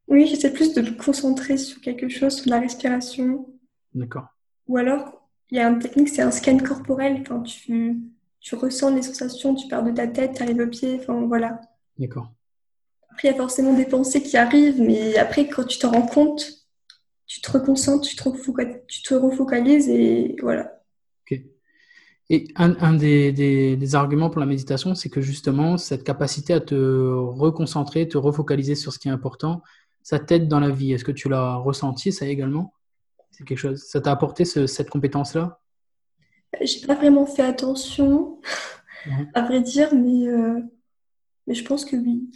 [0.09, 3.49] Oui, j'essaie plus de me concentrer sur quelque chose, sur la respiration.
[3.95, 4.27] D'accord.
[4.69, 7.19] Ou alors, il y a une technique, c'est un scan corporel.
[7.21, 8.01] Enfin, tu,
[8.41, 11.61] tu ressens les sensations, tu pars de ta tête, tu arrives au pied, enfin voilà.
[11.99, 12.33] D'accord.
[13.11, 16.07] Après, il y a forcément des pensées qui arrivent, mais après, quand tu te rends
[16.07, 16.62] compte,
[17.27, 18.29] tu te reconcentres, tu te,
[18.87, 20.83] tu te refocalises et voilà.
[22.31, 26.75] Et un, des, des, arguments pour la méditation, c'est que justement, cette capacité à te
[26.75, 29.63] reconcentrer, te refocaliser sur ce qui est important,
[30.03, 30.93] ça t'aide dans la vie.
[30.93, 32.73] Est-ce que tu l'as ressenti, ça également?
[33.33, 33.83] C'est quelque chose.
[33.83, 35.61] Ça t'a apporté cette compétence-là?
[36.63, 38.41] J'ai pas vraiment fait attention,
[39.35, 40.59] à vrai dire, mais euh,
[41.47, 42.31] mais je pense que oui.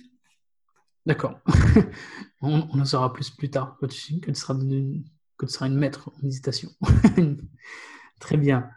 [1.06, 1.40] D'accord.
[2.42, 4.54] on, en saura plus plus tard que tu, seras,
[5.38, 6.70] que tu une maître en méditation.
[8.20, 8.68] Très bien.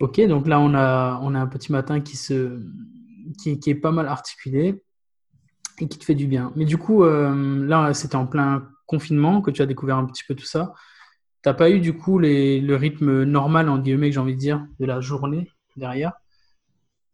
[0.00, 2.60] Ok, donc là on a, un petit matin qui, se,
[3.42, 4.82] qui, est pas mal articulé
[5.80, 6.52] et qui te fait du bien.
[6.56, 10.24] Mais du coup, euh, là c'était en plein confinement que tu as découvert un petit
[10.26, 10.74] peu tout ça.
[11.42, 14.40] Tu n'as pas eu du coup le rythme normal, en guillemets, que j'ai envie de
[14.40, 16.12] dire, de la journée derrière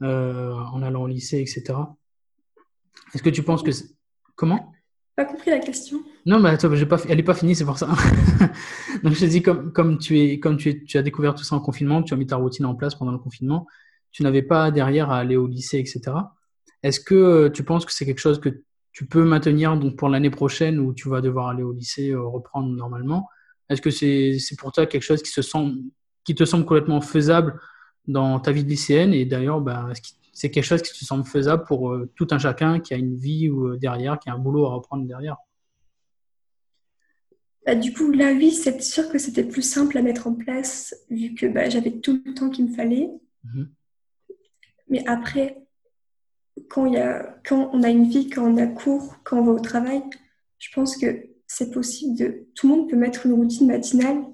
[0.03, 1.79] euh, en allant au lycée, etc.
[3.15, 3.71] Est-ce que tu penses que...
[4.37, 4.73] Comment
[5.17, 6.03] Pas compris la question.
[6.25, 7.89] Non, mais attends, pas, elle n'est pas finie, c'est pour ça.
[9.03, 11.45] Donc je te dis, comme, comme, tu, es, comme tu, es, tu as découvert tout
[11.45, 13.67] ça en confinement, tu as mis ta routine en place pendant le confinement,
[14.13, 16.13] tu n'avais pas derrière à aller au lycée, etc.
[16.83, 20.09] Est-ce que euh, tu penses que c'est quelque chose que tu peux maintenir donc pour
[20.09, 23.29] l'année prochaine où tu vas devoir aller au lycée, euh, reprendre normalement?
[23.69, 25.75] Est-ce que c'est pour toi quelque chose qui, se sent,
[26.25, 27.61] qui te semble complètement faisable
[28.09, 29.15] dans ta vie de lycéenne?
[29.15, 29.89] Et d'ailleurs, bah,
[30.41, 33.15] c'est quelque chose qui te semble faisable pour euh, tout un chacun qui a une
[33.15, 35.37] vie ou, euh, derrière, qui a un boulot à reprendre derrière
[37.67, 40.97] bah, Du coup, là, oui, c'est sûr que c'était plus simple à mettre en place
[41.11, 43.11] vu que bah, j'avais tout le temps qu'il me fallait.
[43.45, 43.69] Mhm.
[44.89, 45.59] Mais après,
[46.71, 49.53] quand, y a, quand on a une vie, quand on a cours, quand on va
[49.53, 50.03] au travail,
[50.59, 52.47] je pense que c'est possible de.
[52.55, 54.25] Tout le monde peut mettre une routine matinale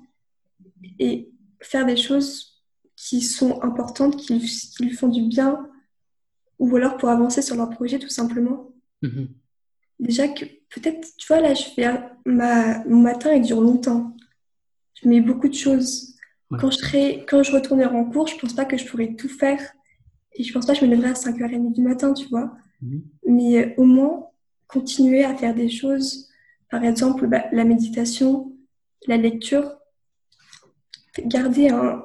[1.00, 2.62] et faire des choses
[2.94, 4.38] qui sont importantes, qui,
[4.80, 5.68] lui font du bien,
[6.58, 8.70] ou alors pour avancer sur leur projet tout simplement.
[9.02, 9.28] Mhm.
[9.98, 11.86] Déjà que peut-être, tu vois, là, je fais
[12.26, 14.14] ma, mon matin, il dure longtemps.
[14.94, 16.14] Je mets beaucoup de choses.
[16.60, 19.28] Quand, je serai, quand je retournerai en cours, je pense pas que je pourrais tout
[19.28, 19.60] faire.
[20.34, 22.52] Et je pense pas que je me lèverai à 5h30 du matin, tu vois.
[22.82, 23.02] Mhm.
[23.26, 24.28] Mais euh, au moins,
[24.68, 26.28] continuer à faire des choses,
[26.70, 28.52] par exemple bah, la méditation,
[29.06, 29.78] la lecture,
[31.18, 32.04] garder un,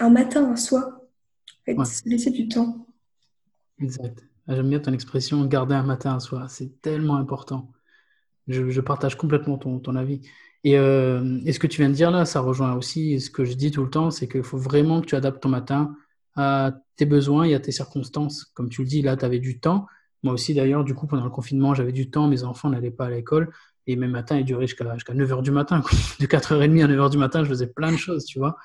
[0.00, 1.08] un matin à soi,
[1.66, 2.86] se laisser du temps.
[3.82, 4.24] Exact.
[4.48, 6.46] Ah, j'aime bien ton expression, garder un matin à soi.
[6.48, 7.70] C'est tellement important.
[8.48, 10.20] Je, je, partage complètement ton, ton avis.
[10.64, 13.44] Et, euh, et, ce que tu viens de dire là, ça rejoint aussi ce que
[13.44, 15.94] je dis tout le temps, c'est qu'il faut vraiment que tu adaptes ton matin
[16.36, 18.44] à tes besoins et à tes circonstances.
[18.54, 19.86] Comme tu le dis, là, tu avais du temps.
[20.22, 22.28] Moi aussi, d'ailleurs, du coup, pendant le confinement, j'avais du temps.
[22.28, 23.52] Mes enfants n'allaient pas à l'école.
[23.86, 25.82] Et mes matins, ils duraient jusqu'à 9h du matin.
[26.20, 28.56] De 4h30 à 9h du matin, je faisais plein de choses, tu vois.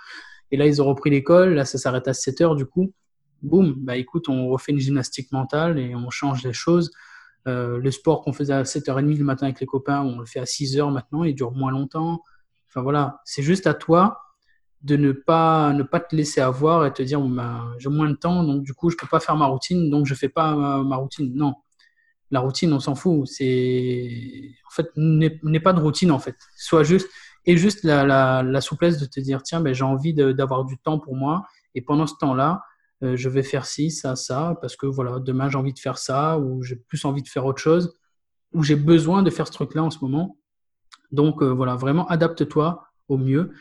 [0.51, 1.53] Et là, ils ont repris l'école.
[1.55, 2.93] Là, ça s'arrête à 7h, du coup.
[3.41, 6.91] Boum, bah écoute, on refait une gymnastique mentale et on change les choses.
[7.47, 10.39] Euh, le sport qu'on faisait à 7h30 le matin avec les copains, on le fait
[10.39, 12.21] à 6h maintenant, il dure moins longtemps.
[12.67, 14.19] Enfin voilà, c'est juste à toi
[14.81, 18.15] de ne pas, ne pas te laisser avoir et te dire ben, j'ai moins de
[18.15, 20.95] temps, donc du coup je peux pas faire ma routine, donc je fais pas ma,
[20.97, 21.33] routine.
[21.35, 21.55] Non,
[22.31, 23.27] la routine on s'en fout.
[23.27, 26.35] C'est en fait n'est pas de routine en fait.
[26.57, 27.09] Soit juste
[27.45, 30.99] et juste la, la, souplesse de te dire tiens ben, j'ai envie d'avoir du temps
[30.99, 31.45] pour moi
[31.75, 32.61] et pendant ce temps-là
[33.03, 35.97] euh, je vais faire ci, ça, ça parce que voilà demain j'ai envie de faire
[35.97, 37.93] ça ou j'ai plus envie de faire autre chose
[38.53, 40.37] ou j'ai besoin de faire ce truc-là en ce moment.
[41.11, 43.53] Donc euh, voilà vraiment adapte-toi au mieux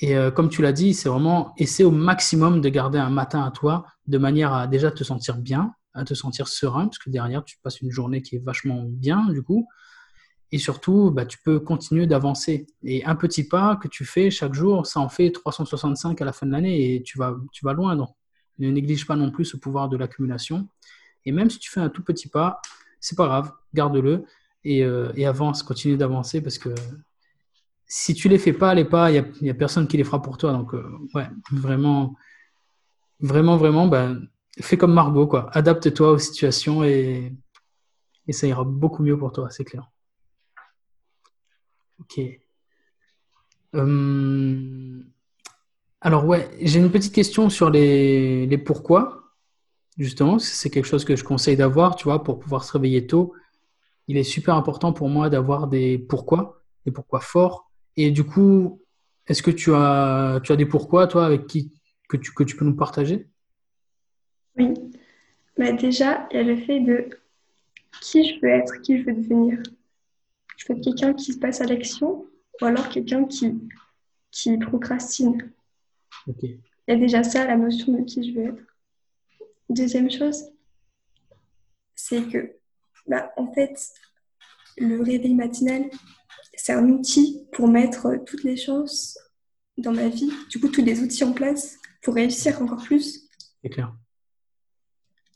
[0.00, 3.42] et euh, comme tu l'as dit, c'est vraiment essayer au maximum de garder un matin
[3.42, 7.10] à toi de manière à déjà te sentir bien, à te sentir serein, parce que
[7.10, 9.66] derrière, tu passes une journée qui est vachement bien, du coup.
[10.52, 12.66] Et surtout, bah, tu peux continuer d'avancer.
[12.84, 16.32] Et un petit pas que tu fais chaque jour, ça en fait 365 à la
[16.32, 17.96] fin de l'année et tu vas, tu vas loin.
[17.96, 18.10] Donc,
[18.58, 20.68] ne néglige pas non plus ce pouvoir de l'accumulation.
[21.24, 22.60] Et même si tu fais un tout petit pas,
[23.00, 24.24] c'est pas grave, garde-le
[24.64, 26.74] et, euh, avance, continue d'avancer parce que
[27.86, 30.36] si tu les fais pas, les pas, il n'y a, personne qui les fera pour
[30.36, 30.52] toi.
[30.52, 32.14] Donc, euh, ouais, vraiment,
[33.20, 34.28] vraiment, vraiment, ben,
[34.60, 35.30] fais comme Margot.
[35.52, 37.32] Adapte-toi aux situations et,
[38.26, 39.90] et, ça ira beaucoup mieux pour toi, c'est clair.
[42.00, 42.20] Ok.
[43.72, 45.04] Hum,
[46.00, 49.32] alors, ouais, j'ai une petite question sur les, pourquoi,
[49.96, 50.38] justement.
[50.38, 53.34] C'est quelque chose que je conseille d'avoir, tu vois, pour pouvoir se réveiller tôt.
[54.06, 57.68] Il est super important pour moi d'avoir des pourquoi, des pourquoi forts
[58.00, 58.80] et du coup,
[59.26, 61.72] est-ce que tu as, tu as des pourquoi, toi, avec qui
[62.08, 63.26] que tu, peux nous partager?
[64.56, 64.72] Oui.
[65.58, 67.10] Bah déjà, il y a le fait de
[68.00, 69.58] qui je veux être, qui je veux devenir.
[70.56, 72.24] Je veux être quelqu'un qui se passe à l'action
[72.60, 75.50] ou alors quelqu'un qui procrastine.
[76.26, 78.62] Il y a déjà ça, la notion de qui je veux être.
[79.68, 80.44] Deuxième chose,
[81.94, 82.56] c'est que,
[83.06, 83.78] bah, en fait,
[84.78, 85.90] le réveil matinal,
[86.54, 89.18] c'est un outil pour mettre toutes les chances
[89.76, 93.28] dans ma vie, du coup tous les outils en place pour réussir encore plus.
[93.62, 93.94] C'est clair.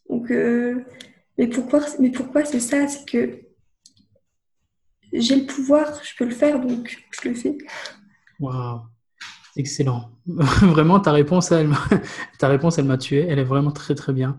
[0.09, 0.85] Donc, euh,
[1.39, 2.89] mais pourquoi, mais pourquoi c'est ça?
[2.89, 3.43] C'est que
[5.13, 7.59] j'ai le pouvoir, je peux le faire, donc je le fais.
[8.41, 8.81] Waouh,
[9.57, 10.11] excellent.
[10.27, 13.27] vraiment, ta réponse, elle, m'a tué.
[13.29, 14.37] Elle est vraiment très très bien.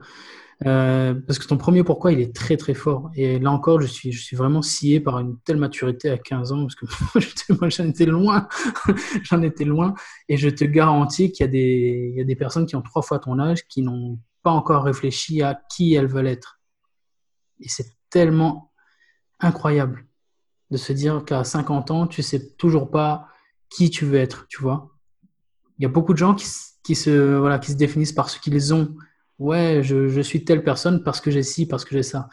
[0.65, 3.11] Euh, parce que ton premier pourquoi, il est très très fort.
[3.15, 6.51] Et là encore, je suis, je suis vraiment scié par une telle maturité à 15
[6.51, 6.85] ans, parce que
[7.59, 8.47] moi, j'en étais loin.
[9.23, 9.93] j'en étais loin.
[10.29, 12.81] Et je te garantis qu'il y, a des, il y a des personnes qui ont
[12.81, 16.59] trois fois ton âge qui n'ont pas encore réfléchi à qui elles veulent être.
[17.59, 18.71] Et c'est tellement
[19.39, 20.05] incroyable
[20.71, 23.27] de se dire qu'à 50 ans, tu sais toujours pas
[23.69, 24.92] qui tu veux être, tu vois.
[25.79, 28.73] Il y a beaucoup de gens qui, se, voilà, qui se définissent par ce qu'ils
[28.73, 28.95] ont
[29.39, 32.29] ouais, je, suis telle personne parce que j'ai ci, parce que j'ai ça.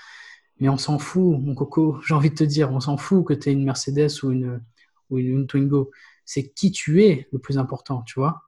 [0.58, 3.34] Mais on s'en fout, mon coco, j'ai envie de te dire, on s'en fout que
[3.34, 4.62] tu aies une Mercedes ou une,
[5.10, 5.90] ou une, Twingo.
[6.24, 8.42] C'est qui tu es le plus important, tu vois?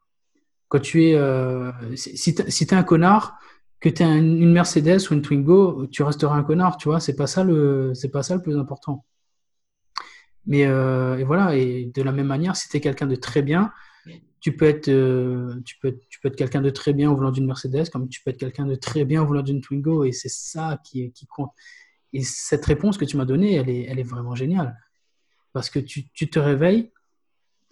[0.68, 3.38] Quand tu es, euh, si tu es un connard,
[3.81, 7.00] que tu aies une Mercedes ou une Twingo, tu resteras un connard, tu vois?
[7.00, 9.05] C'est pas ça le, pas ça le plus important.
[10.46, 13.42] Mais euh, et voilà, et de la même manière, si tu es quelqu'un de très
[13.42, 13.72] bien,
[14.42, 17.31] tu peux être, euh, tu peux, tu peux être quelqu'un de très bien au volant
[17.31, 20.11] d'une Mercedes, comme tu peux être quelqu'un de très bien au volant d'une Twingo, et
[20.11, 21.52] c'est ça qui, compte.
[22.12, 24.76] Et cette réponse que tu m'as donnée, elle est, elle est vraiment géniale.
[25.52, 26.90] Parce que tu, tu te réveilles,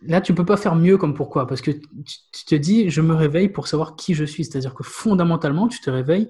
[0.03, 1.49] là, tu peux pas faire mieux comme pourquoi.
[1.49, 4.45] Parce que tu, te dis, je me réveille pour savoir qui je suis.
[4.45, 6.29] C'est-à-dire que fondamentalement, tu te réveilles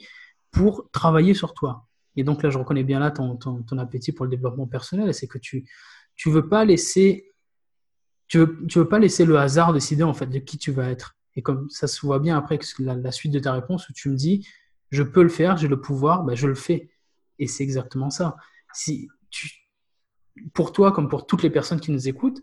[0.53, 1.87] pour travailler sur toi.
[2.17, 5.13] Et donc là, je reconnais bien là ton, ton, ton appétit pour le développement personnel,
[5.13, 5.67] c'est que tu
[6.25, 7.30] ne veux pas laisser
[8.31, 11.17] tu veux, veux pas laisser le hasard décider en fait de qui tu vas être.
[11.35, 14.09] Et comme ça se voit bien après la, la suite de ta réponse où tu
[14.09, 14.47] me dis,
[14.91, 16.91] je peux le faire, j'ai le pouvoir, ben je le fais.
[17.41, 18.37] Et c'est exactement ça.
[18.73, 19.51] Si tu,
[20.55, 22.41] pour toi, comme pour toutes les personnes qui nous écoutent,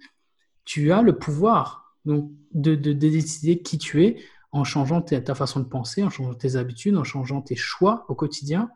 [0.66, 4.22] tu as le pouvoir Donc, de, de, décider qui tu es
[4.52, 8.16] en changeant ta façon de penser, en changeant tes habitudes, en changeant tes choix au
[8.16, 8.70] quotidien,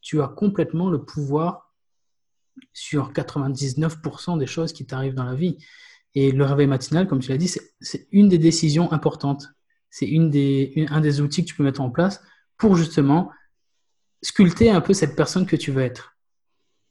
[0.00, 1.72] tu as complètement le pouvoir
[2.72, 5.58] sur 99% des choses qui t'arrivent dans la vie.
[6.16, 9.50] Et le réveil matinal, comme tu l'as dit, c'est une des décisions importantes.
[9.90, 12.22] C'est une des, un des outils que tu peux mettre en place
[12.56, 13.30] pour justement
[14.22, 16.16] sculpter un peu cette personne que tu veux être.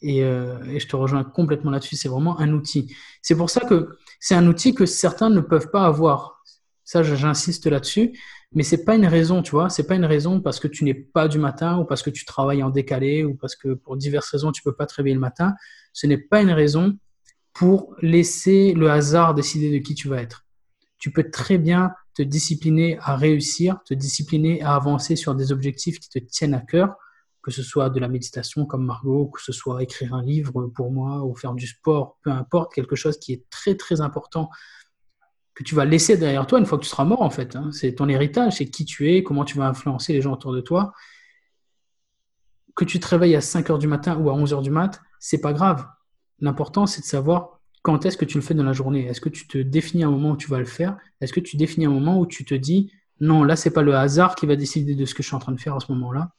[0.01, 1.95] Et, euh, et je te rejoins complètement là-dessus.
[1.95, 2.95] C'est vraiment un outil.
[3.23, 6.43] C'est pour ça que c'est un outil que certains ne peuvent pas avoir.
[6.83, 8.15] Ça, j'insiste là-dessus.
[8.51, 9.71] Mais c'est pas une raison, tu vois.
[9.71, 12.25] C'est pas une raison parce que tu n'es pas du matin ou parce que tu
[12.25, 15.19] travailles en décalé ou parce que pour diverses raisons tu peux pas te réveiller le
[15.19, 15.55] matin.
[15.93, 16.95] Ce n'est pas une raison
[17.55, 20.45] pour laisser le hasard décider de qui tu vas être.
[20.99, 25.99] Tu peux très bien te discipliner à réussir, te discipliner à avancer sur des objectifs
[25.99, 26.95] qui te tiennent à cœur,
[27.41, 30.91] que ce soit de la méditation comme Margot, que ce soit écrire un livre pour
[30.91, 34.49] moi ou faire du sport, peu importe, quelque chose qui est très très important
[35.53, 37.55] que tu vas laisser derrière toi une fois que tu seras mort, en fait.
[37.55, 37.69] Hein.
[37.71, 40.59] C'est ton héritage, c'est qui tu es, comment tu vas influencer les gens autour de
[40.59, 40.91] toi.
[42.75, 45.01] Que tu te réveilles à 5 heures du matin ou à 11 heures du mat,
[45.21, 45.87] c'est pas grave.
[46.39, 49.05] L'important, c'est de savoir quand est-ce que tu le fais dans la journée.
[49.05, 50.97] Est-ce que tu te définis un moment où tu vas le faire?
[51.21, 53.95] Est-ce que tu définis un moment où tu te dis non, là, c'est pas le
[53.95, 55.91] hasard qui va décider de ce que je suis en train de faire à ce
[55.93, 56.31] moment-là.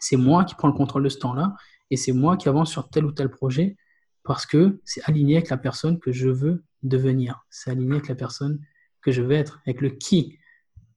[0.00, 1.54] C'est moi qui prends le contrôle de ce temps-là
[1.90, 3.76] et c'est moi qui avance sur tel ou tel projet
[4.24, 7.44] parce que c'est aligné avec la personne que je veux devenir.
[7.50, 8.60] C'est aligné avec la personne
[9.00, 10.38] que je vais être, avec le qui.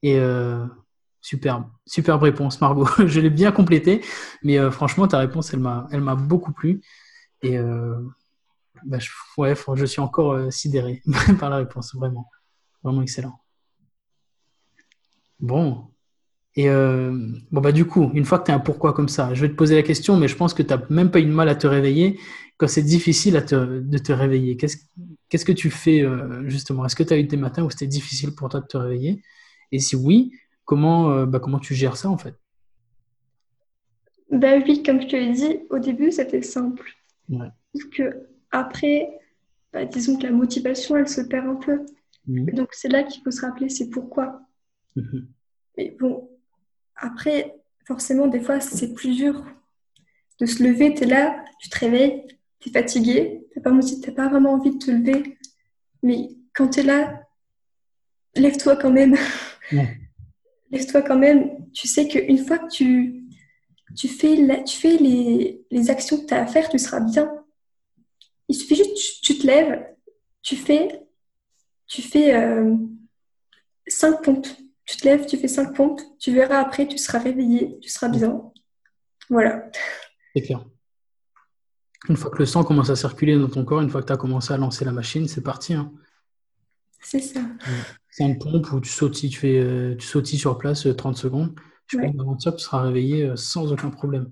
[0.02, 0.66] Et euh,
[1.22, 2.88] superbe, superbe réponse, Margot.
[3.06, 4.02] je l'ai bien complété,
[4.44, 6.82] mais euh, franchement, ta réponse, elle m'a beaucoup plu.
[7.46, 7.96] Et euh,
[8.86, 11.02] bah, je, ouais, je suis encore sidéré
[11.40, 12.30] par la réponse, vraiment,
[12.84, 13.40] vraiment excellent.
[15.40, 15.88] Bon,
[16.56, 19.42] et bon, bah, du coup, une fois que tu as un pourquoi comme ça, je
[19.42, 21.32] vais te poser la question, mais je pense que tu n'as même pas eu de
[21.32, 22.18] mal à te réveiller
[22.58, 24.56] quand c'est difficile de te réveiller.
[24.58, 26.86] Qu'est-ce que tu fais euh, justement?
[26.86, 29.22] Est-ce que tu as eu des matins où c'était difficile pour toi de te réveiller?
[29.72, 30.32] Et si oui,
[30.64, 32.36] comment, euh, bah, comment tu gères ça en fait?
[34.32, 36.90] Bah oui, comme je te l'ai dit, au début c'était simple.
[37.92, 39.20] Que après,
[39.74, 41.86] bah, disons que la motivation elle se perd un peu.
[42.28, 42.52] Mmh.
[42.52, 44.42] Donc c'est là qu'il faut se rappeler c'est pourquoi.
[44.96, 45.20] Mmh
[45.78, 46.30] Mais bon,
[46.96, 49.46] après, forcément, des fois c'est plus dur
[50.40, 52.26] de se lever, tu es là, tu te réveilles,
[52.60, 55.38] tu es fatigué, tu n'as pas, vraiment envie de te lever,
[56.04, 57.22] mais quand tu es là,
[58.36, 59.16] lève-toi quand même.
[60.72, 61.72] lève-toi quand même.
[61.74, 63.25] Tu sais qu'une fois que tu,
[63.94, 67.32] tu fais, tu fais les, les actions que tu as à faire, tu seras bien.
[68.48, 69.86] Il suffit juste tu, tu te lèves,
[70.42, 71.02] tu fais,
[71.88, 72.76] tu fais euh,
[73.88, 74.48] cinq pompes.
[74.86, 78.08] Tu te lèves, tu fais cinq pompes, tu verras après, tu seras réveillé, tu seras
[78.08, 78.52] bien.
[79.30, 79.70] Voilà.
[80.36, 80.64] C'est clair.
[82.08, 84.14] Une fois que le sang commence à circuler dans ton corps, une fois que tu
[84.14, 85.74] as commencé à lancer la machine, c'est parti.
[85.74, 85.92] Hein.
[87.02, 87.42] C'est ça.
[88.12, 91.18] C'est une pompe où tu sautilles, tu, fais, euh, tu sautilles sur place 30 euh,
[91.18, 91.60] secondes.
[91.88, 92.12] Je ouais.
[92.14, 94.32] pense tu seras réveillé euh, sans aucun problème.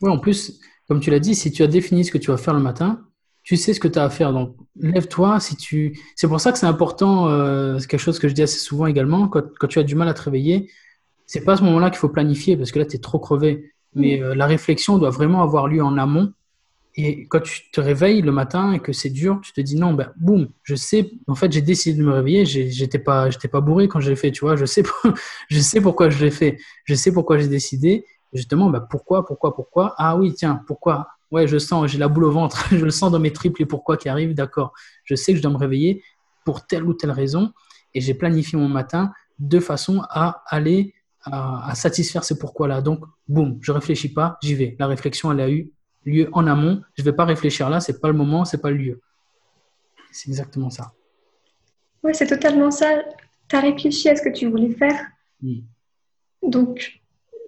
[0.00, 2.36] Oui, en plus, comme tu l'as dit, si tu as défini ce que tu vas
[2.36, 3.04] faire le matin,
[3.42, 4.32] tu sais ce que tu as à faire.
[4.32, 5.40] Donc, lève-toi.
[5.40, 5.98] Si tu...
[6.16, 7.28] C'est pour ça que c'est important,
[7.78, 10.08] c'est quelque chose que je dis assez souvent également, quand, quand tu as du mal
[10.08, 10.70] à te réveiller,
[11.26, 13.72] c'est pas à ce moment-là qu'il faut planifier parce que là, tu es trop crevé
[13.94, 14.22] mais mm.
[14.22, 16.32] euh, la réflexion doit vraiment avoir lieu en amont.
[16.94, 19.94] Et quand tu te réveilles le matin et que c'est dur, tu te dis non,
[19.94, 23.62] ben boum, je sais, en fait, j'ai décidé de me réveiller, j'étais pas, j'étais pas
[23.62, 24.82] bourré quand je l'ai fait, tu vois, je sais,
[25.48, 29.54] je sais pourquoi je l'ai fait, je sais pourquoi j'ai décidé, justement, ben pourquoi, pourquoi,
[29.54, 32.90] pourquoi, ah oui, tiens, pourquoi, ouais, je sens, j'ai la boule au ventre, je le
[32.90, 34.74] sens dans mes triples et pourquoi qui arrivent, d'accord,
[35.04, 36.02] je sais que je dois me réveiller
[36.44, 37.52] pour telle ou telle raison,
[37.94, 42.80] et j'ai planifié mon matin de façon à aller à, satisfaire ce pourquoi-là.
[42.80, 44.76] Donc, boum, je réfléchis pas, j'y vais.
[44.78, 45.72] La réflexion, elle a eu
[46.04, 46.82] lieu en amont.
[46.94, 49.00] Je vais pas réfléchir là, c'est pas le moment, c'est pas le lieu.
[50.10, 50.92] C'est exactement ça.
[52.02, 53.02] Oui, c'est totalement ça.
[53.48, 55.06] Tu as réfléchi à ce que tu voulais faire.
[56.42, 57.00] Donc,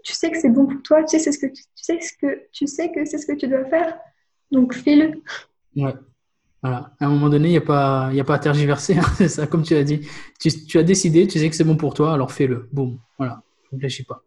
[0.02, 2.42] tu sais que c'est bon pour toi, tu sais, ce que tu, sais ce que
[2.52, 3.98] tu sais que c'est ce que tu dois faire.
[4.50, 5.22] Donc, fais-le.
[5.76, 5.94] Ouais.
[6.62, 6.92] Voilà.
[6.98, 8.96] À un moment donné, il n'y a, pas, a pas à tergiverser.
[8.96, 10.08] Hein, c'est ça, comme tu as dit.
[10.40, 12.68] Tu, tu, as décidé, tu sais que c'est bon pour toi, alors fais-le.
[12.72, 12.98] Boum.
[13.18, 13.42] Voilà
[13.74, 14.22] réfléchis pas.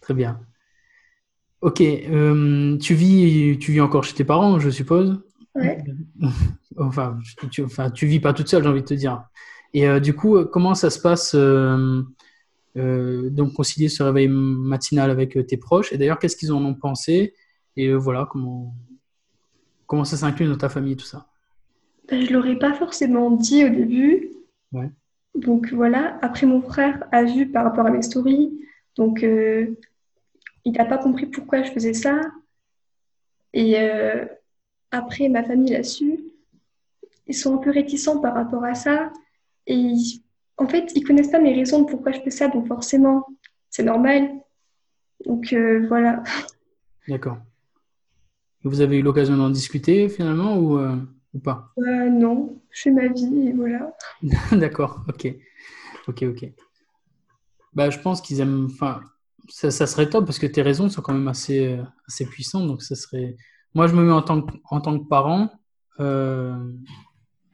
[0.00, 0.40] Très bien.
[1.60, 5.20] Ok, euh, tu, vis, tu vis encore chez tes parents, je suppose
[5.54, 5.82] Ouais.
[6.76, 7.18] enfin,
[7.50, 9.24] tu, enfin, tu vis pas toute seule, j'ai envie de te dire.
[9.74, 12.02] Et euh, du coup, comment ça se passe euh,
[12.74, 15.92] donc concilier ce réveil matinal avec tes proches?
[15.92, 17.34] Et d'ailleurs, qu'est-ce qu'ils en ont pensé?
[17.76, 18.72] Et voilà, comment,
[19.86, 21.26] comment ça s'inclut dans ta famille, tout ça?
[22.08, 24.30] Ben, Je l'aurais pas forcément dit au début.
[24.72, 24.90] Ouais.
[25.34, 28.50] Donc voilà, après mon frère a vu par rapport à mes stories,
[28.96, 29.76] donc euh,
[30.68, 32.20] il n'a pas compris pourquoi je faisais ça.
[33.54, 34.26] Et euh,
[34.90, 36.20] après ma famille l'a su.
[37.26, 39.10] ils sont un peu réticents par rapport à ça.
[39.66, 39.94] Et
[40.58, 43.26] en fait, ils connaissent pas mes raisons de pourquoi je fais ça, donc forcément,
[43.70, 44.30] c'est normal.
[45.24, 46.22] Donc euh, voilà.
[47.08, 47.38] D'accord.
[48.64, 50.96] Vous avez eu l'occasion d'en discuter finalement ou, euh,
[51.32, 51.72] ou pas?
[51.78, 53.96] Non, je fais ma vie et voilà.
[54.52, 55.34] D'accord, ok.
[56.08, 56.52] Ok, ok.
[57.72, 58.66] Bah, je pense qu'ils aiment.
[58.70, 59.00] Enfin,
[59.48, 62.66] ça, serait top parce que tes raisons sont quand même assez, euh, assez puissantes.
[62.66, 63.36] Donc, ça serait.
[63.74, 65.50] Moi, je me mets en tant que, en tant que parent.
[66.00, 66.54] Euh...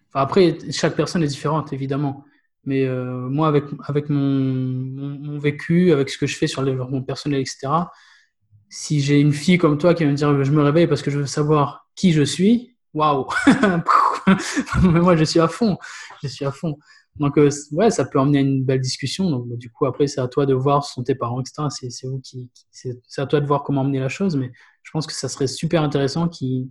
[0.09, 2.25] Enfin, après, chaque personne est différente, évidemment.
[2.65, 6.71] Mais euh, moi, avec, avec mon, mon, vécu, avec ce que je fais sur le
[6.71, 7.69] développement personnel, etc.,
[8.71, 11.11] si j'ai une fille comme toi qui va me dire je me réveille parce que
[11.11, 13.27] je veux savoir qui je suis, waouh
[14.83, 15.77] Moi, je suis à fond.
[16.23, 16.77] Je suis à fond.
[17.17, 19.31] Donc, euh, ouais, ça peut emmener à une belle discussion.
[19.31, 21.69] Donc, du coup, après, c'est à toi de voir, ce sont tes parents, etc.
[21.69, 24.37] C'est vous qui, c'est à toi de voir comment emmener la chose.
[24.37, 24.51] Mais
[24.83, 26.69] je pense que ça serait super intéressant qu'ils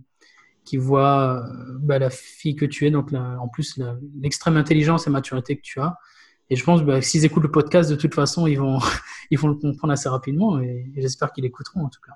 [0.64, 3.78] qui voient euh, bah, la fille que tu es, donc la, en plus
[4.20, 5.98] l'extrême intelligence et maturité que tu as.
[6.50, 8.78] Et je pense que bah, s'ils écoutent le podcast, de toute façon, ils vont,
[9.30, 10.60] ils vont le comprendre assez rapidement.
[10.60, 12.12] Et, et j'espère qu'ils l'écouteront en tout cas.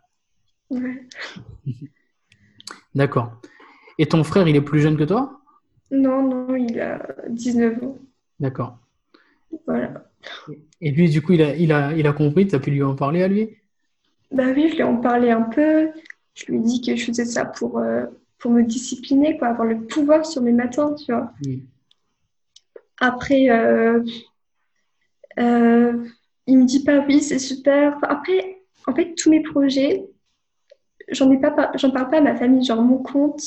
[0.71, 1.07] Ouais.
[2.95, 3.41] D'accord.
[3.99, 5.41] Et ton frère, il est plus jeune que toi?
[5.91, 7.99] Non, non, il a 19 ans.
[8.41, 8.79] D'accord.
[9.67, 10.05] Voilà.
[10.81, 12.83] Et lui, du coup, il a, il a, il a compris, tu as pu lui
[12.83, 13.57] en parler à lui?
[14.31, 15.91] Bah oui, je lui ai en parlé un peu.
[16.35, 18.05] Je lui ai dit que je faisais ça pour, euh,
[18.39, 21.33] pour me discipliner, quoi, avoir le pouvoir sur mes matins, tu vois.
[21.45, 21.65] Oui.
[23.01, 24.03] Après, euh,
[25.39, 26.05] euh,
[26.47, 27.97] il me dit pas oui, c'est super.
[27.97, 30.05] Enfin, après, en fait, tous mes projets,
[31.09, 32.65] j'en ai pas, j'en parle pas à ma famille.
[32.65, 33.43] Genre mon compte,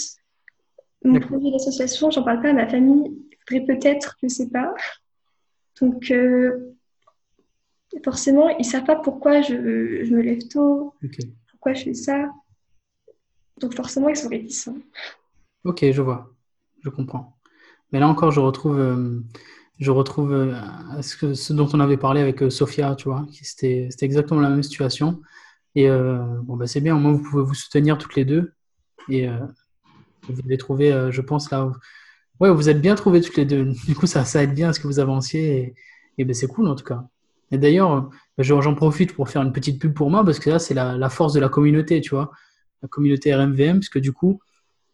[1.04, 3.12] mon projet d'association, j'en parle pas à ma famille.
[3.60, 4.74] Peut-être, je sais pas.
[5.82, 6.74] Donc, euh,
[8.04, 11.34] forcément, ils savent pas pourquoi je, je me lève tôt, okay.
[11.50, 12.30] pourquoi je fais ça.
[13.60, 14.78] Donc, forcément, ils sont réticents.
[15.64, 16.34] Ok, je vois,
[16.82, 17.38] je comprends.
[17.92, 19.20] Mais là encore, je retrouve, euh,
[19.80, 24.50] je retrouve euh, ce, dont on avait parlé avec Sophia, tu vois, c'était exactement la
[24.50, 25.22] même situation.
[25.76, 28.54] Et bon, bah, c'est bien, au moins vous pouvez vous soutenir toutes les deux.
[29.08, 29.28] Et
[30.28, 31.72] vous allez trouver, je pense, là.
[32.42, 33.66] Ouais, vous êtes bien trouvés toutes les deux.
[33.88, 35.76] Du coup, ça, ça aide bien à ce que vous avanciez.
[36.18, 37.04] Et, ben, c'est cool en tout cas.
[37.52, 40.74] Et d'ailleurs, j'en profite pour faire une petite pub pour moi parce que là, c'est
[40.74, 42.32] la, force de la communauté, tu vois,
[42.82, 44.40] la communauté RMVM, parce que du coup,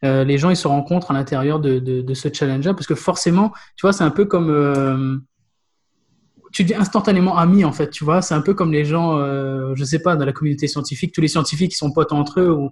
[0.04, 3.52] euh, les gens ils se rencontrent à l'intérieur de, de, ce challenge-là, parce que forcément,
[3.76, 5.18] tu vois, c'est un peu comme euh,
[6.52, 9.74] tu dis instantanément ami en fait, tu vois, c'est un peu comme les gens, euh,
[9.76, 12.52] je sais pas, dans la communauté scientifique, tous les scientifiques qui sont potes entre eux
[12.52, 12.72] ou,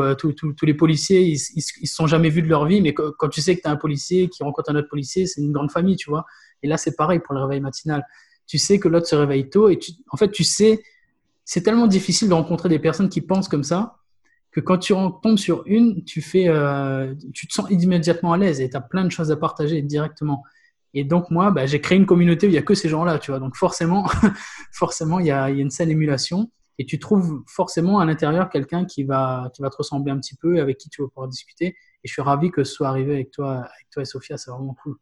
[0.00, 3.28] euh, tous les policiers, ils, ils, se sont jamais vus de leur vie, mais quand,
[3.28, 5.70] tu sais que tu as un policier qui rencontre un autre policier, c'est une grande
[5.70, 6.24] famille, tu vois.
[6.62, 8.04] Et là, c'est pareil pour le réveil matinal.
[8.46, 10.82] Tu sais que l'autre se réveille tôt et tu, en fait, tu sais,
[11.44, 13.96] c'est tellement difficile de rencontrer des personnes qui pensent comme ça
[14.52, 18.60] que quand tu tombes sur une, tu fais, euh, tu te sens immédiatement à l'aise
[18.60, 20.42] et tu as plein de choses à partager directement.
[20.94, 23.18] Et donc moi, bah, j'ai créé une communauté où il y a que ces gens-là,
[23.18, 23.38] tu vois.
[23.38, 24.08] Donc forcément,
[24.72, 28.48] forcément, il y, a, y a une saine émulation et tu trouves forcément à l'intérieur
[28.50, 31.28] quelqu'un qui va, qui va te ressembler un petit peu, avec qui tu vas pouvoir
[31.28, 31.68] discuter.
[31.68, 34.50] Et je suis ravi que ce soit arrivé avec toi, avec toi et Sophia, c'est
[34.50, 34.96] vraiment cool.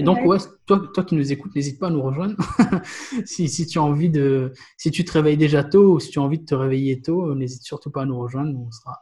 [0.00, 2.36] Et donc, ouais, toi, toi qui nous écoutes, n'hésite pas à nous rejoindre.
[3.24, 6.20] si, si, tu as envie de, si tu te réveilles déjà tôt ou si tu
[6.20, 8.56] as envie de te réveiller tôt, n'hésite surtout pas à nous rejoindre.
[8.56, 8.96] On sera,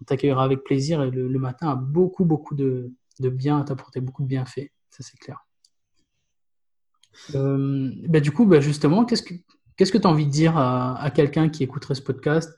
[0.00, 3.64] on t'accueillera avec plaisir et le, le, matin a beaucoup, beaucoup de, de bien à
[3.64, 4.68] t'apporter, beaucoup de bienfaits.
[4.90, 5.38] Ça, c'est clair.
[7.34, 9.34] Euh, bah, du coup, bah, justement, qu'est-ce que
[9.82, 12.56] qu'est-ce que tu as envie de dire à, quelqu'un qui écouterait ce podcast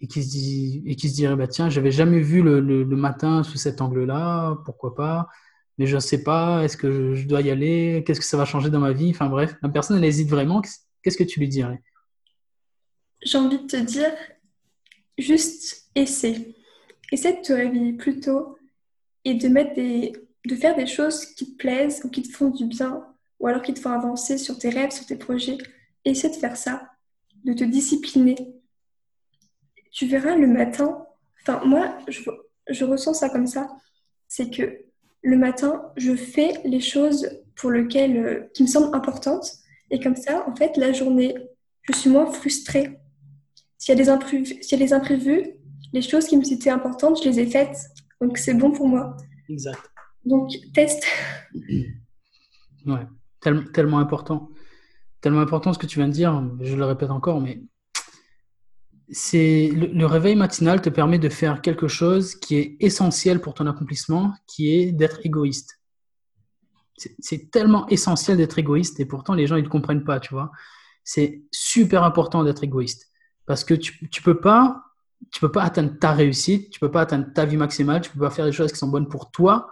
[0.00, 2.84] et qui se, dit, et qui se dirait bah, Tiens, j'avais jamais vu le, le,
[2.84, 5.28] le matin sous cet angle-là, pourquoi pas
[5.78, 8.44] mais je ne sais pas, est-ce que je dois y aller Qu'est-ce que ça va
[8.44, 10.60] changer dans ma vie Enfin bref, la personne, elle hésite vraiment.
[11.02, 11.82] Qu'est-ce que tu lui dirais?
[13.22, 14.12] J'ai envie de te dire,
[15.16, 16.54] juste essaie.
[17.10, 18.58] Essaie de te réveiller plus tôt
[19.24, 20.12] et de, mettre des,
[20.44, 23.02] de faire des choses qui te plaisent ou qui te font du bien
[23.38, 25.56] ou alors qui te font avancer sur tes rêves, sur tes projets.
[26.04, 26.88] Essaie de faire ça,
[27.44, 28.36] de te discipliner.
[29.92, 31.04] Tu verras le matin,
[31.42, 32.22] enfin moi, je,
[32.68, 33.68] je ressens ça comme ça,
[34.28, 34.84] c'est que
[35.22, 39.52] le matin, je fais les choses pour lesquelles, euh, qui me semblent importantes.
[39.90, 41.34] Et comme ça, en fait, la journée,
[41.82, 42.98] je suis moins frustrée.
[43.76, 45.44] S'il y, a des imprévus, s'il y a des imprévus,
[45.92, 47.76] les choses qui me étaient importantes, je les ai faites.
[48.20, 49.16] Donc, c'est bon pour moi.
[49.48, 49.80] Exact.
[50.24, 51.04] Donc, teste.
[52.86, 53.06] Ouais,
[53.72, 54.49] tellement important.
[55.20, 56.42] Tellement important ce que tu viens de dire.
[56.60, 57.62] Je le répète encore, mais
[59.10, 63.66] c'est le, réveil matinal te permet de faire quelque chose qui est essentiel pour ton
[63.66, 65.80] accomplissement, qui est d'être égoïste.
[67.18, 70.50] C'est tellement essentiel d'être égoïste et pourtant les gens ils ne comprennent pas, tu vois.
[71.02, 73.10] C'est super important d'être égoïste
[73.46, 74.84] parce que tu, tu peux pas
[75.32, 78.20] tu peux pas atteindre ta réussite, tu peux pas atteindre ta vie maximale, tu peux
[78.20, 79.66] pas faire des choses qui sont bonnes pour toi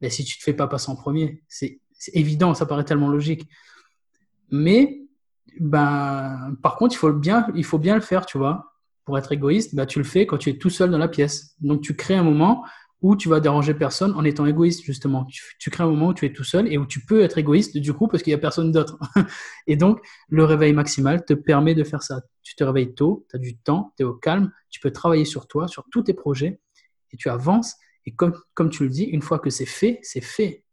[0.00, 1.80] ben, si tu te fais pas passer en premier, c'est
[2.12, 3.48] évident, ça paraît tellement logique.
[4.50, 5.02] Mais
[5.60, 8.74] ben, par contre, il faut bien, il faut bien le faire, tu vois.
[9.04, 11.54] Pour être égoïste, ben, tu le fais quand tu es tout seul dans la pièce.
[11.60, 12.64] Donc, tu crées un moment
[13.00, 15.24] où tu vas déranger personne en étant égoïste, justement.
[15.58, 17.76] Tu, crées un moment où tu es tout seul et où tu peux être égoïste,
[17.78, 18.98] du coup, parce qu'il n'y a personne d'autre.
[19.66, 22.22] et donc, le réveil maximal te permet de faire ça.
[22.42, 25.24] Tu te réveilles tôt, tu as du temps, tu es au calme, tu peux travailler
[25.24, 26.60] sur toi, sur tous tes projets,
[27.12, 27.76] et tu avances.
[28.04, 30.64] Et comme, comme tu le dis, une fois que c'est fait, c'est fait.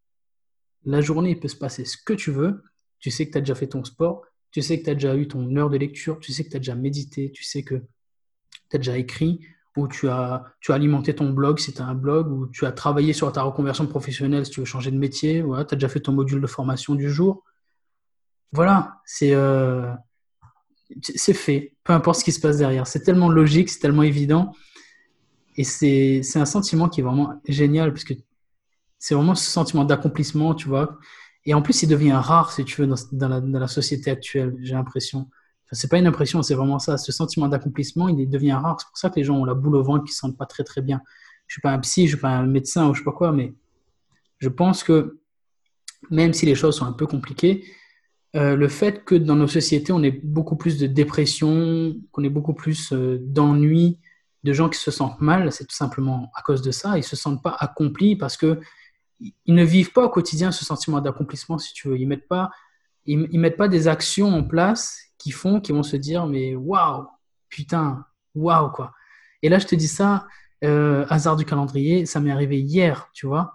[0.84, 2.64] La journée, peut se passer ce que tu veux.
[3.06, 5.16] Tu sais que tu as déjà fait ton sport, tu sais que tu as déjà
[5.16, 7.76] eu ton heure de lecture, tu sais que tu as déjà médité, tu sais que
[7.76, 9.42] tu as déjà écrit,
[9.78, 13.14] ou tu as, alimenté ton blog si tu as un blog, ou tu as travaillé
[13.14, 16.00] sur ta reconversion professionnelle si tu veux changer de métier, voilà, tu as déjà fait
[16.00, 17.44] ton module de formation du jour.
[18.54, 19.94] Voilà, c'est euh,
[21.00, 22.88] c'est fait, peu importe ce qui se passe derrière.
[22.88, 24.52] C'est tellement logique, c'est tellement évident.
[25.58, 28.16] Et c'est un sentiment qui est vraiment génial, parce que
[28.98, 30.98] c'est vraiment ce sentiment d'accomplissement, tu vois.
[31.46, 35.20] Et en plus, il devient rare, si tu veux, dans, la, société actuelle, j'ai l'impression.
[35.20, 36.98] Enfin, c'est pas une impression, c'est vraiment ça.
[36.98, 38.78] Ce sentiment d'accomplissement, il devient rare.
[38.80, 40.48] C'est pour ça que les gens ont la boule au ventre, qui se sentent pas
[40.48, 41.02] très très bien.
[41.48, 43.32] Je suis pas un psy, je suis pas un médecin ou je sais pas quoi,
[43.32, 43.54] mais
[44.40, 45.20] je pense que
[46.10, 47.64] même si les choses sont un peu compliquées,
[48.36, 52.30] euh, le fait que dans nos sociétés, on ait beaucoup plus de dépression, qu'on ait
[52.30, 54.00] beaucoup plus euh, d'ennui,
[54.44, 56.98] de gens qui se sentent mal, c'est tout simplement à cause de ça.
[56.98, 58.60] Ils se sentent pas accomplis parce que
[59.20, 61.98] ils ne vivent pas au quotidien ce sentiment d'accomplissement, si tu veux.
[61.98, 62.52] Ils mettent pas,
[63.06, 67.08] ils, mettent pas des actions en place qui font, qui vont se dire, mais waouh,
[67.50, 68.94] putain, waouh, quoi.
[69.42, 70.28] Et là, je te dis ça,
[70.64, 73.54] euh, hasard du calendrier, ça m'est arrivé hier, tu vois.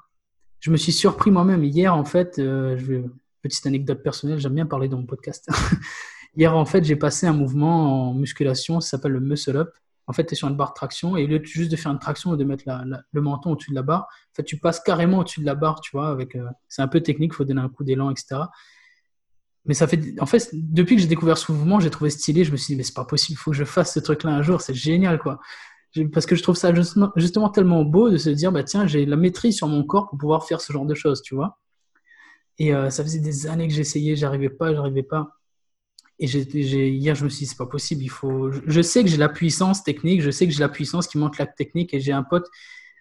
[0.60, 1.64] Je me suis surpris moi-même.
[1.64, 3.02] Hier, en fait, euh, je
[3.42, 5.48] petite anecdote personnelle, j'aime bien parler dans mon podcast.
[6.36, 9.70] hier, en fait, j'ai passé un mouvement en musculation, ça s'appelle le muscle up.
[10.10, 11.92] En fait, tu es sur une barre de traction et au lieu juste de faire
[11.92, 12.64] une traction ou de mettre
[13.12, 15.80] le menton au-dessus de la barre, en fait, tu passes carrément au-dessus de la barre,
[15.80, 16.08] tu vois.
[16.08, 18.40] Avec, euh, c'est un peu technique, faut donner un coup d'élan, etc.
[19.66, 22.42] Mais ça fait, en fait, depuis que j'ai découvert ce mouvement, j'ai trouvé stylé.
[22.42, 24.32] Je me suis dit, mais c'est pas possible, il faut que je fasse ce truc-là
[24.32, 25.38] un jour, c'est génial, quoi.
[26.12, 29.16] Parce que je trouve ça justement, tellement beau de se dire, bah tiens, j'ai la
[29.16, 31.60] maîtrise sur mon corps pour pouvoir faire ce genre de choses, tu vois.
[32.58, 35.39] Et euh, ça faisait des années que j'essayais, j'arrivais pas, j'arrivais pas.
[36.20, 38.02] Et hier, je me suis dit, c'est pas possible.
[38.02, 38.50] Il faut.
[38.52, 41.38] Je sais que j'ai la puissance technique, je sais que j'ai la puissance qui monte
[41.38, 41.94] la technique.
[41.94, 42.46] Et j'ai un pote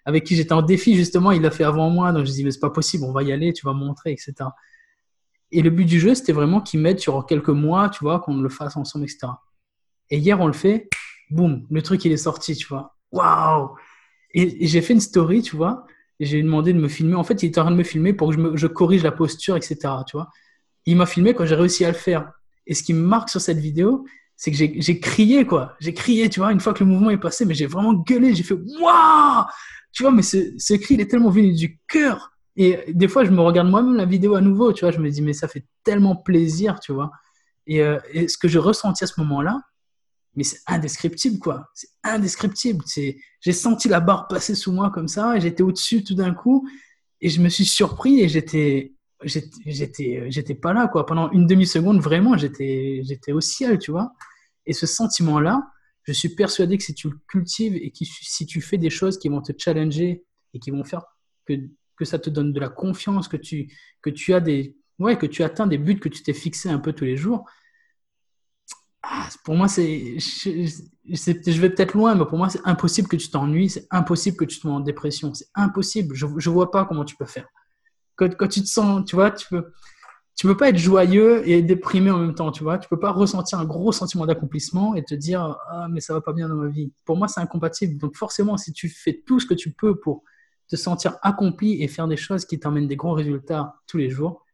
[0.06, 2.12] avec qui j'étais en défi, justement, il l'a fait avant moi.
[2.12, 4.12] Donc je me dit, mais c'est pas possible, on va y aller, tu vas montrer,
[4.12, 4.34] etc.
[5.52, 8.36] Et le but du jeu, c'était vraiment qu'il m'aide sur quelques mois, tu vois, qu'on
[8.40, 9.32] le fasse ensemble, etc.
[10.08, 10.88] Et hier, on le fait,
[11.30, 12.96] boum, le truc, il est sorti, tu vois.
[13.12, 13.74] Waouh!
[14.32, 15.84] Et, j'ai fait une story, tu vois,
[16.20, 17.16] j'ai demandé de me filmer.
[17.16, 19.12] En fait, il était en train de me filmer pour que je, je corrige la
[19.12, 19.76] posture, etc.
[20.06, 20.28] Tu vois.
[20.86, 22.32] Il m'a filmé quand j'ai réussi à le faire.
[22.70, 24.06] Et ce qui me marque sur cette vidéo,
[24.36, 25.74] c'est que j'ai crié, quoi.
[25.80, 28.34] J'ai crié, tu vois, une fois que le mouvement est passé, mais j'ai vraiment gueulé.
[28.34, 29.44] J'ai fait Waouh
[29.92, 32.30] Tu vois, mais ce, cri, il est tellement venu du cœur.
[32.56, 34.92] Et des fois, je me regarde moi-même la vidéo à nouveau, tu vois.
[34.92, 37.10] Je me dis, mais ça fait tellement plaisir, tu vois.
[37.66, 39.60] Et, euh, ce que je ressentis à ce moment-là,
[40.36, 41.68] mais c'est indescriptible, quoi.
[41.74, 42.84] C'est indescriptible.
[43.40, 46.68] J'ai senti la barre passer sous moi comme ça, et j'étais au-dessus tout d'un coup,
[47.20, 51.06] et je me suis surpris, et j'étais j'étais j'étais pas là quoi.
[51.06, 54.12] Pendant une demi seconde vraiment j'étais j'étais au ciel tu vois.
[54.66, 55.62] Et ce sentiment là
[56.04, 59.18] je suis persuadé que si tu le cultives et que si tu fais des choses
[59.18, 61.04] qui vont te challenger et qui vont faire
[61.46, 61.54] que
[61.96, 63.70] que ça te donne de la confiance que tu
[64.02, 66.78] que tu as des ouais que tu atteins des buts que tu t'es fixé un
[66.78, 67.44] peu tous les jours
[69.02, 70.66] ah, pour moi c'est je,
[71.04, 74.44] je, vais peut-être loin mais pour moi c'est impossible que tu t'ennuies c'est impossible que
[74.44, 76.14] tu te en dépression c'est impossible.
[76.14, 77.48] Je je vois pas comment tu peux faire
[78.28, 79.72] quand, tu te sens, tu vois, tu peux,
[80.36, 82.78] tu peux pas être joyeux et déprimé en même temps, tu vois.
[82.78, 86.20] Tu peux pas ressentir un gros sentiment d'accomplissement et te dire ah mais ça va
[86.20, 86.92] pas bien dans ma vie.
[87.04, 87.98] Pour moi, c'est incompatible.
[87.98, 90.22] Donc forcément, si tu fais tout ce que tu peux pour
[90.68, 94.44] te sentir accompli et faire des choses qui t'emmènent des gros résultats tous les jours,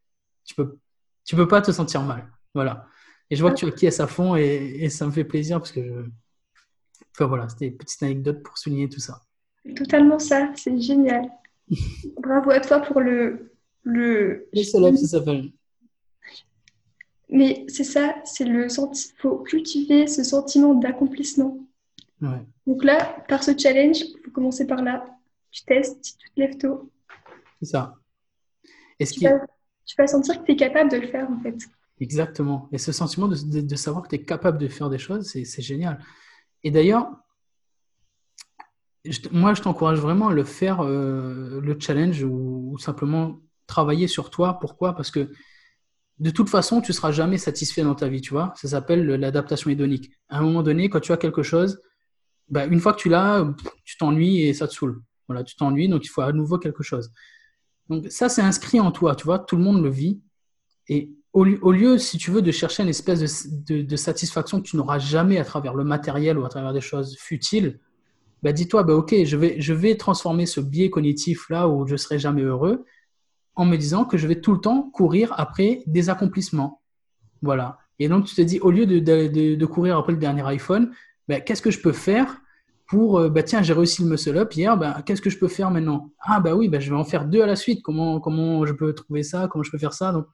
[0.45, 0.79] tu peux,
[1.25, 2.27] tu peux pas te sentir mal.
[2.55, 2.87] Voilà.
[3.31, 5.73] Et je vois que tu acquiesces à fond et, et ça me fait plaisir parce
[5.73, 6.11] que je...
[7.14, 9.23] Enfin voilà, c'était une petite anecdote pour souligner tout ça.
[9.75, 11.31] Totalement ça, c'est génial.
[12.21, 13.55] Bravo à toi pour le,
[13.87, 14.49] le...
[14.53, 15.53] Les ça s'appelle.
[17.28, 19.12] Mais c'est ça, c'est le senti...
[19.18, 21.59] faut cultiver ce sentiment d'accomplissement.
[22.66, 25.05] Donc là, par ce challenge, il faut commencer par là.
[25.51, 26.91] Tu testes, tu te lèves tôt.
[27.61, 27.95] C'est ça.
[28.99, 29.41] est tu, vas,
[29.84, 31.57] tu, vas, sentir que tu es capable de le faire en fait.
[32.01, 32.68] Exactement.
[32.72, 35.62] Et ce sentiment de, de savoir que tu es capable de faire des choses, c'est
[35.62, 36.03] génial.
[36.64, 37.11] Et d'ailleurs,
[39.30, 44.59] moi, je t'encourage vraiment à le faire, euh, le challenge, ou, simplement travailler sur toi.
[44.61, 44.95] Pourquoi?
[44.95, 45.31] Parce que
[46.19, 48.53] de toute façon, tu seras jamais satisfait dans ta vie, tu vois.
[48.57, 50.11] Ça s'appelle l'adaptation hédonique.
[50.29, 51.81] À un moment donné, quand tu as quelque chose,
[52.49, 53.47] bah, une fois que tu l'as,
[53.85, 55.03] tu t'ennuies et ça te saoule.
[55.29, 57.11] Voilà, tu t'ennuies, donc il faut à nouveau quelque chose.
[57.91, 60.21] Donc ça, c'est inscrit en toi, tu vois, tout le monde le vit.
[60.89, 64.99] Et au, lieu, si tu veux, de chercher une espèce de, satisfaction que tu n'auras
[64.99, 67.79] jamais à travers le matériel ou à travers des choses futiles,
[68.43, 71.97] bah dis-toi, bah ok, je vais, je vais transformer ce biais cognitif là où je
[71.97, 72.87] serai jamais heureux
[73.57, 76.82] en me disant que je vais tout le temps courir après des accomplissements.
[77.42, 77.78] Voilà.
[77.98, 80.92] Et donc tu te dis, au lieu de, de courir après le dernier iPhone,
[81.28, 82.40] bah, qu'est-ce que je peux faire
[82.86, 85.48] pour, euh, bah, tiens, j'ai réussi le muscle up hier, bah, qu'est-ce que je peux
[85.48, 86.12] faire maintenant?
[86.20, 87.82] Ah, bah oui, bah, je vais en faire deux à la suite.
[87.82, 89.48] Comment, comment je peux trouver ça?
[89.50, 90.12] Comment je peux faire ça?
[90.12, 90.26] Donc,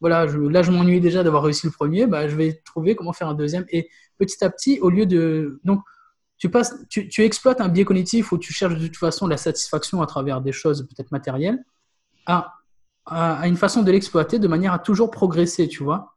[0.00, 3.28] voilà, là, je m'ennuie déjà d'avoir réussi le premier, bah, je vais trouver comment faire
[3.28, 3.64] un deuxième.
[3.70, 5.60] Et petit à petit, au lieu de.
[5.64, 5.80] Donc,
[6.36, 9.38] tu, passes, tu, tu exploites un biais cognitif où tu cherches de toute façon la
[9.38, 11.64] satisfaction à travers des choses peut-être matérielles,
[13.06, 16.16] à, une façon de l'exploiter de manière à toujours progresser, tu vois.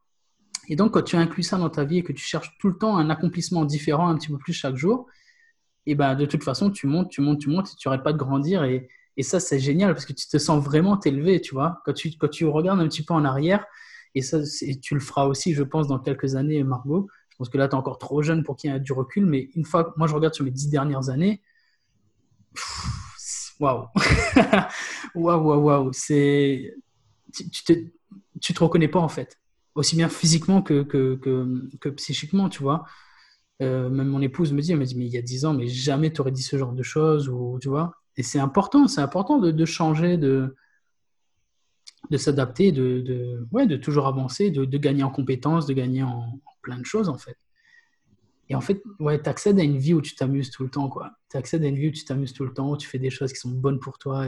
[0.69, 2.77] Et donc, quand tu inclus ça dans ta vie et que tu cherches tout le
[2.77, 5.07] temps un accomplissement différent un petit peu plus chaque jour,
[5.85, 8.17] et ben de toute façon, tu montes, tu montes, tu montes, tu n'arrêtes pas de
[8.17, 8.63] grandir.
[8.65, 11.81] Et, et ça, c'est génial parce que tu te sens vraiment t'élever, tu vois.
[11.85, 13.65] Quand tu, quand tu regardes un petit peu en arrière,
[14.15, 14.39] et ça,
[14.81, 17.07] tu le feras aussi, je pense, dans quelques années, Margot.
[17.29, 19.25] Je pense que là, tu es encore trop jeune pour qu'il y ait du recul,
[19.25, 21.41] mais une fois, moi, je regarde sur mes dix dernières années,
[23.59, 23.89] waouh,
[25.15, 26.75] waouh, waouh, c'est,
[27.33, 27.73] tu, tu, te,
[28.39, 29.39] tu te reconnais pas en fait,
[29.75, 32.85] aussi bien physiquement que, que, que, que psychiquement, tu vois.
[33.61, 35.53] Euh, même mon épouse me dit, elle me dit, mais il y a 10 ans,
[35.53, 37.93] mais jamais tu aurais dit ce genre de choses, ou tu vois.
[38.15, 40.55] Et c'est important, c'est important de, de, changer, de,
[42.09, 46.03] de s'adapter, de, de, ouais, de toujours avancer, de, de, gagner en compétences, de gagner
[46.03, 47.37] en, plein de choses, en fait.
[48.49, 50.89] Et en fait, ouais, tu accèdes à une vie où tu t'amuses tout le temps,
[50.89, 51.11] quoi.
[51.29, 53.09] Tu accèdes à une vie où tu t'amuses tout le temps, où tu fais des
[53.09, 54.27] choses qui sont bonnes pour toi,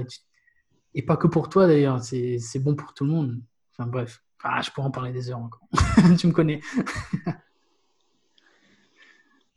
[0.93, 3.41] et, pas que pour toi d'ailleurs, c'est bon pour tout le monde.
[3.71, 5.67] Enfin bref, ah, je pourrais en parler des heures encore.
[6.17, 6.61] tu me connais.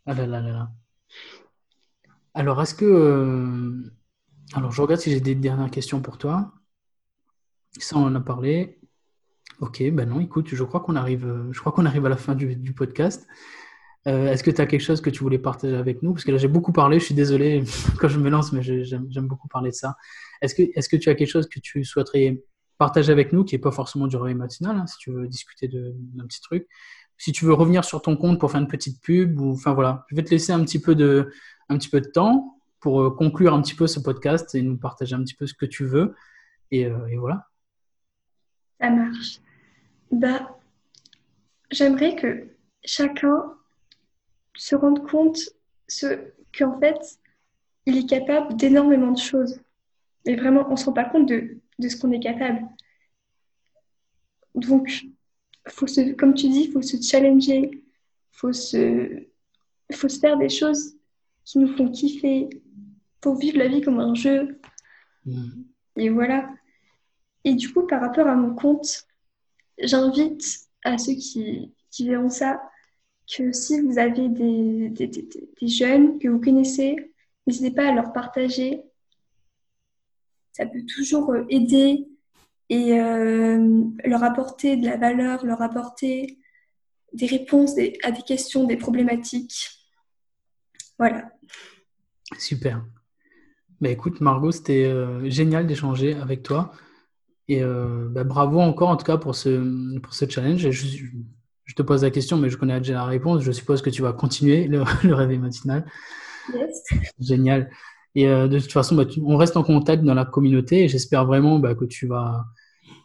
[0.04, 0.68] Ah.
[2.34, 2.84] Alors, est-ce que.
[2.84, 3.92] Euh,
[4.52, 6.52] alors, je regarde si j'ai des dernières questions pour toi.
[7.78, 8.80] Ça, on en a parlé.
[9.60, 12.34] Ok, ben non, écoute, je crois qu'on arrive, je crois qu'on arrive à la fin
[12.34, 13.28] du, podcast.
[14.09, 16.12] Euh, est-ce que tu as quelque chose que tu voulais partager avec nous?
[16.12, 17.62] Parce que là, j'ai beaucoup parlé, je suis désolé
[17.98, 19.96] quand je me lance, mais j'aime beaucoup parler de ça.
[20.40, 22.42] Est-ce que, tu as quelque chose que tu souhaiterais
[22.78, 25.68] partager avec nous, qui n'est pas forcément du réveil matinal, hein, si tu veux discuter
[25.68, 26.66] d'un petit truc?
[27.16, 30.05] Si tu veux revenir sur ton compte pour faire une petite pub, ou enfin voilà,
[30.09, 31.30] je vais te laisser un petit peu de,
[31.68, 34.76] un petit peu de temps pour euh, conclure un petit peu ce podcast et nous
[34.76, 36.16] partager un petit peu ce que tu veux.
[36.72, 37.46] Et, euh, voilà.
[38.80, 39.38] Ça marche.
[40.11, 40.59] Bah,
[41.70, 42.48] j'aimerais que
[42.84, 43.55] chacun
[44.55, 45.38] se rende compte
[46.57, 47.18] qu'en fait,
[47.86, 49.61] il est capable d'énormément de choses.
[50.24, 52.62] Et vraiment, on ne se rend pas compte de, de ce qu'on est capable.
[54.55, 55.05] Donc,
[55.68, 57.82] faut se, comme tu dis, il faut se challenger, il
[58.30, 59.24] faut se,
[59.92, 60.96] faut se faire des choses
[61.44, 62.48] qui nous font kiffer,
[63.20, 64.61] pour vivre la vie comme un jeu.
[65.24, 65.62] Mm.
[65.96, 66.50] Et voilà.
[67.44, 69.07] Et du coup, par rapport à mon compte,
[69.78, 70.42] j'invite
[70.84, 72.61] à ceux qui, qui, verront ça
[73.35, 74.93] que si vous avez des,
[75.62, 77.12] jeunes que vous connaissez,
[77.47, 78.83] n'hésitez pas à leur partager.
[80.53, 82.07] Ça peut toujours aider
[82.68, 86.39] et euh, leur apporter de la valeur, leur apporter
[87.12, 87.72] des réponses
[88.03, 89.70] à des questions, des problématiques.
[90.99, 91.30] Voilà.
[92.39, 92.85] Super.
[93.80, 96.72] Bah, écoute, Margot, c'était euh, génial d'échanger avec toi.
[97.49, 100.68] Et euh, bah, bravo encore, en tout cas, pour ce, pour ce challenge.
[101.74, 103.42] Te pose la question, mais je connais déjà la réponse.
[103.42, 105.84] Je suppose que tu vas continuer le, le réveil matinal.
[106.52, 106.82] Yes.
[107.20, 107.70] Génial.
[108.14, 111.58] Et de toute façon, bah, on reste en contact dans la communauté et j'espère vraiment
[111.58, 112.44] bah, que tu vas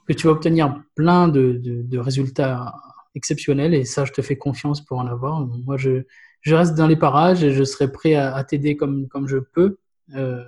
[0.08, 2.74] que tu vas obtenir plein de, de, résultats
[3.14, 5.46] exceptionnels et ça, je te fais confiance pour en avoir.
[5.66, 6.04] Moi, je,
[6.42, 9.78] je reste dans les parages et je serai prêt à, t'aider comme, comme je peux
[10.16, 10.44] euh,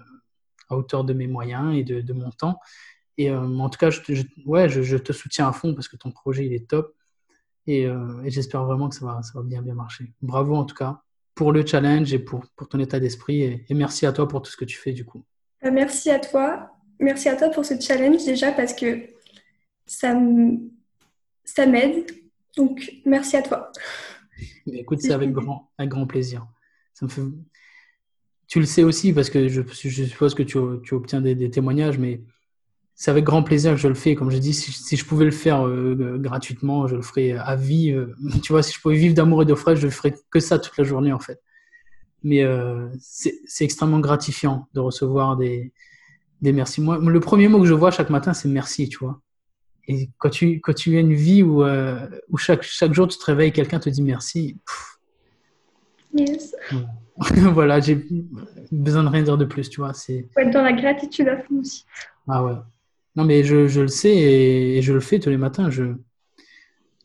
[0.69, 2.59] à hauteur de mes moyens et de, de mon temps.
[3.17, 3.99] Et euh, en tout cas, je,
[4.45, 6.95] ouais, je, te soutiens à fond parce que ton projet, il est top.
[7.67, 10.11] Et, euh, et j'espère vraiment que ça va, ça va bien, bien marcher.
[10.21, 11.01] Bravo en tout cas
[11.35, 13.43] pour le challenge et pour, pour ton état d'esprit.
[13.43, 15.23] Et, et merci à toi pour tout ce que tu fais du coup.
[15.63, 16.69] Merci à toi.
[16.99, 18.99] Merci à toi pour ce challenge déjà parce que
[19.85, 20.13] ça
[21.65, 22.05] m'aide.
[22.57, 23.71] Donc, merci à toi.
[24.67, 26.45] Écoute, c'est avec grand, avec grand plaisir.
[26.93, 27.21] Ça me fait...
[28.47, 31.99] Tu le sais aussi parce que je, je suppose que tu, tu obtiens des, témoignages,
[31.99, 32.21] mais
[32.99, 34.13] c'est avec grand plaisir que je le fais.
[34.13, 37.91] Comme je dis, si, je pouvais le faire euh, gratuitement, je le ferais à vie.
[37.91, 40.41] Euh, tu vois, si je pouvais vivre d'amour et de fraîche, je ne ferais que
[40.41, 41.41] ça toute la journée en fait.
[42.23, 45.71] Mais euh, c'est extrêmement gratifiant de recevoir des,
[46.41, 46.81] des merci.
[46.81, 49.21] Moi, le premier mot que je vois chaque matin, c'est merci, tu vois.
[49.87, 53.17] Et quand tu, quand tu as une vie où, euh, où chaque, chaque jour tu
[53.17, 54.57] te réveilles, quelqu'un te dit merci.
[56.13, 56.53] Yes.
[57.53, 58.05] voilà, j'ai
[58.73, 59.93] besoin de rien dire de plus, tu vois.
[59.93, 60.27] C'est...
[60.33, 61.85] Faut être dans la gratitude à fond aussi.
[62.27, 62.55] Ah ouais.
[63.19, 65.69] Non, mais je, le sais et, je le fais tous les matins.
[65.69, 65.83] Je...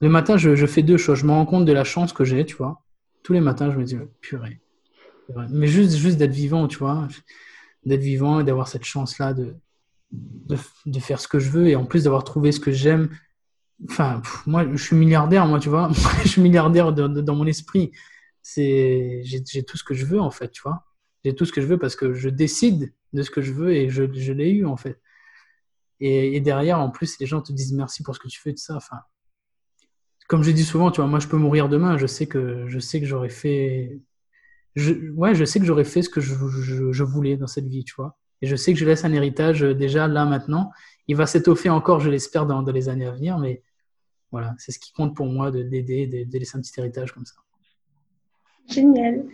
[0.00, 1.18] Le matin, je, fais deux choses.
[1.18, 2.84] Je me rends compte de la chance que j'ai, tu vois.
[3.24, 4.60] Tous les matins, je me dis, purée.
[5.50, 7.08] Mais juste, juste d'être vivant, tu vois.
[7.84, 9.56] D'être vivant et d'avoir cette chance-là de,
[10.12, 10.56] de,
[10.86, 13.10] de, faire ce que je veux et en plus d'avoir trouvé ce que j'aime.
[13.90, 15.90] Enfin, moi, je suis milliardaire, moi, tu vois.
[16.22, 17.90] je suis milliardaire dans mon esprit.
[18.40, 20.84] C'est, j'ai tout ce que je veux, en fait, tu vois.
[21.24, 23.72] J'ai tout ce que je veux parce que je décide de ce que je veux
[23.72, 25.00] et je l'ai eu, en fait.
[26.06, 28.62] Et, derrière, en plus, les gens te disent merci pour ce que tu fais, tout
[28.62, 28.76] ça.
[28.76, 28.98] Enfin,
[30.28, 31.96] comme je dis souvent, tu vois, moi, je peux mourir demain.
[31.96, 34.02] Je sais que, je sais que j'aurais fait,
[34.76, 36.34] je, ouais, je sais que j'aurais fait ce que je,
[36.92, 38.18] je, voulais dans cette vie, tu vois.
[38.42, 40.70] Et je sais que je laisse un héritage euh, déjà là maintenant.
[41.08, 43.38] Il va s'étoffer encore, je l'espère, dans, dans, les années à venir.
[43.38, 43.62] Mais
[44.30, 47.24] voilà, c'est ce qui compte pour moi d'aider, de, de, laisser un petit héritage comme
[47.24, 47.36] ça.
[48.68, 49.24] Génial.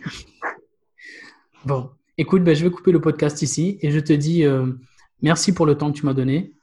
[1.65, 4.71] Bon, écoute, ben, je vais couper le podcast ici et je te dis euh,
[5.21, 6.53] merci pour le temps que tu m'as donné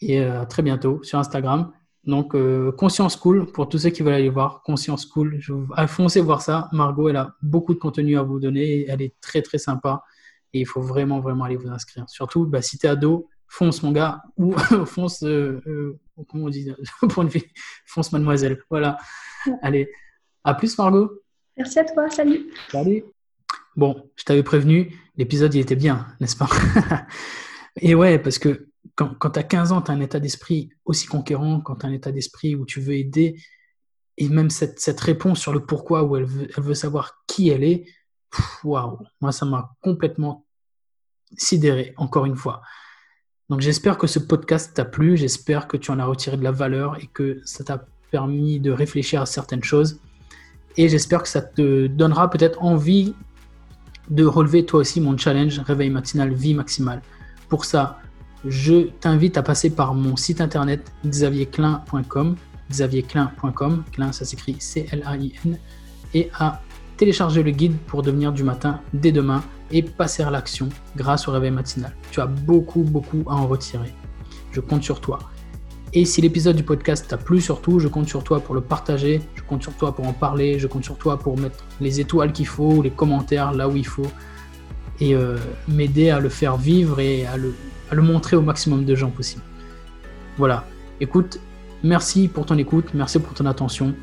[0.00, 1.72] et euh, à très bientôt sur Instagram.
[2.04, 5.68] Donc, euh, Conscience Cool, pour tous ceux qui veulent aller voir, Conscience Cool, je vous
[5.86, 6.68] foncez voir ça.
[6.72, 10.02] Margot, elle a beaucoup de contenu à vous donner, elle est très très sympa
[10.52, 12.08] et il faut vraiment vraiment aller vous inscrire.
[12.08, 14.52] Surtout, bah, si tu es ado, fonce mon gars ou
[14.86, 16.72] fonce, comment on dit,
[17.10, 17.48] pour une fille,
[17.84, 18.62] fonce mademoiselle.
[18.70, 18.96] Voilà.
[19.62, 19.90] Allez,
[20.42, 21.10] à plus Margot.
[21.56, 22.50] Merci à toi, salut.
[22.70, 23.04] Salut.
[23.76, 26.48] Bon, je t'avais prévenu, l'épisode il était bien, n'est-ce pas?
[27.80, 31.06] Et ouais, parce que quand, tu as 15 ans, tu as un état d'esprit aussi
[31.06, 33.36] conquérant, quand tu as un état d'esprit où tu veux aider,
[34.16, 37.48] et même cette, cette réponse sur le pourquoi, où elle veut, elle veut savoir qui
[37.48, 37.86] elle est,
[38.64, 40.46] waouh, moi ça m'a complètement
[41.36, 42.62] sidéré, encore une fois.
[43.48, 46.52] Donc j'espère que ce podcast t'a plu, j'espère que tu en as retiré de la
[46.52, 50.00] valeur et que ça t'a permis de réfléchir à certaines choses.
[50.76, 53.14] Et j'espère que ça te donnera peut-être envie
[54.08, 57.02] de relever toi aussi mon challenge réveil matinal vie maximale.
[57.48, 57.98] Pour ça,
[58.44, 62.36] je t'invite à passer par mon site internet xavierclin.com,
[62.70, 65.58] xavierclin.com, Clin ça s'écrit C-L-A-I-N,
[66.14, 66.62] et à
[66.96, 71.32] télécharger le guide pour devenir du matin dès demain et passer à l'action grâce au
[71.32, 71.94] réveil matinal.
[72.10, 73.94] Tu as beaucoup, beaucoup à en retirer.
[74.52, 75.18] Je compte sur toi.
[75.92, 79.20] Et si l'épisode du podcast t'a plu surtout, je compte sur toi pour le partager,
[79.34, 82.32] je compte sur toi pour en parler, je compte sur toi pour mettre les étoiles
[82.32, 84.06] qu'il faut, les commentaires là où il faut,
[85.00, 85.36] et euh,
[85.66, 87.54] m'aider à le faire vivre et à le,
[87.90, 89.42] à le montrer au maximum de gens possible.
[90.36, 90.64] Voilà,
[91.00, 91.40] écoute,
[91.82, 93.94] merci pour ton écoute, merci pour ton attention.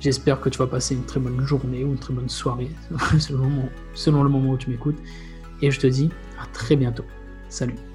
[0.00, 2.70] J'espère que tu vas passer une très bonne journée ou une très bonne soirée,
[3.18, 4.98] selon, selon le moment où tu m'écoutes.
[5.62, 6.10] Et je te dis
[6.42, 7.04] à très bientôt.
[7.48, 7.89] Salut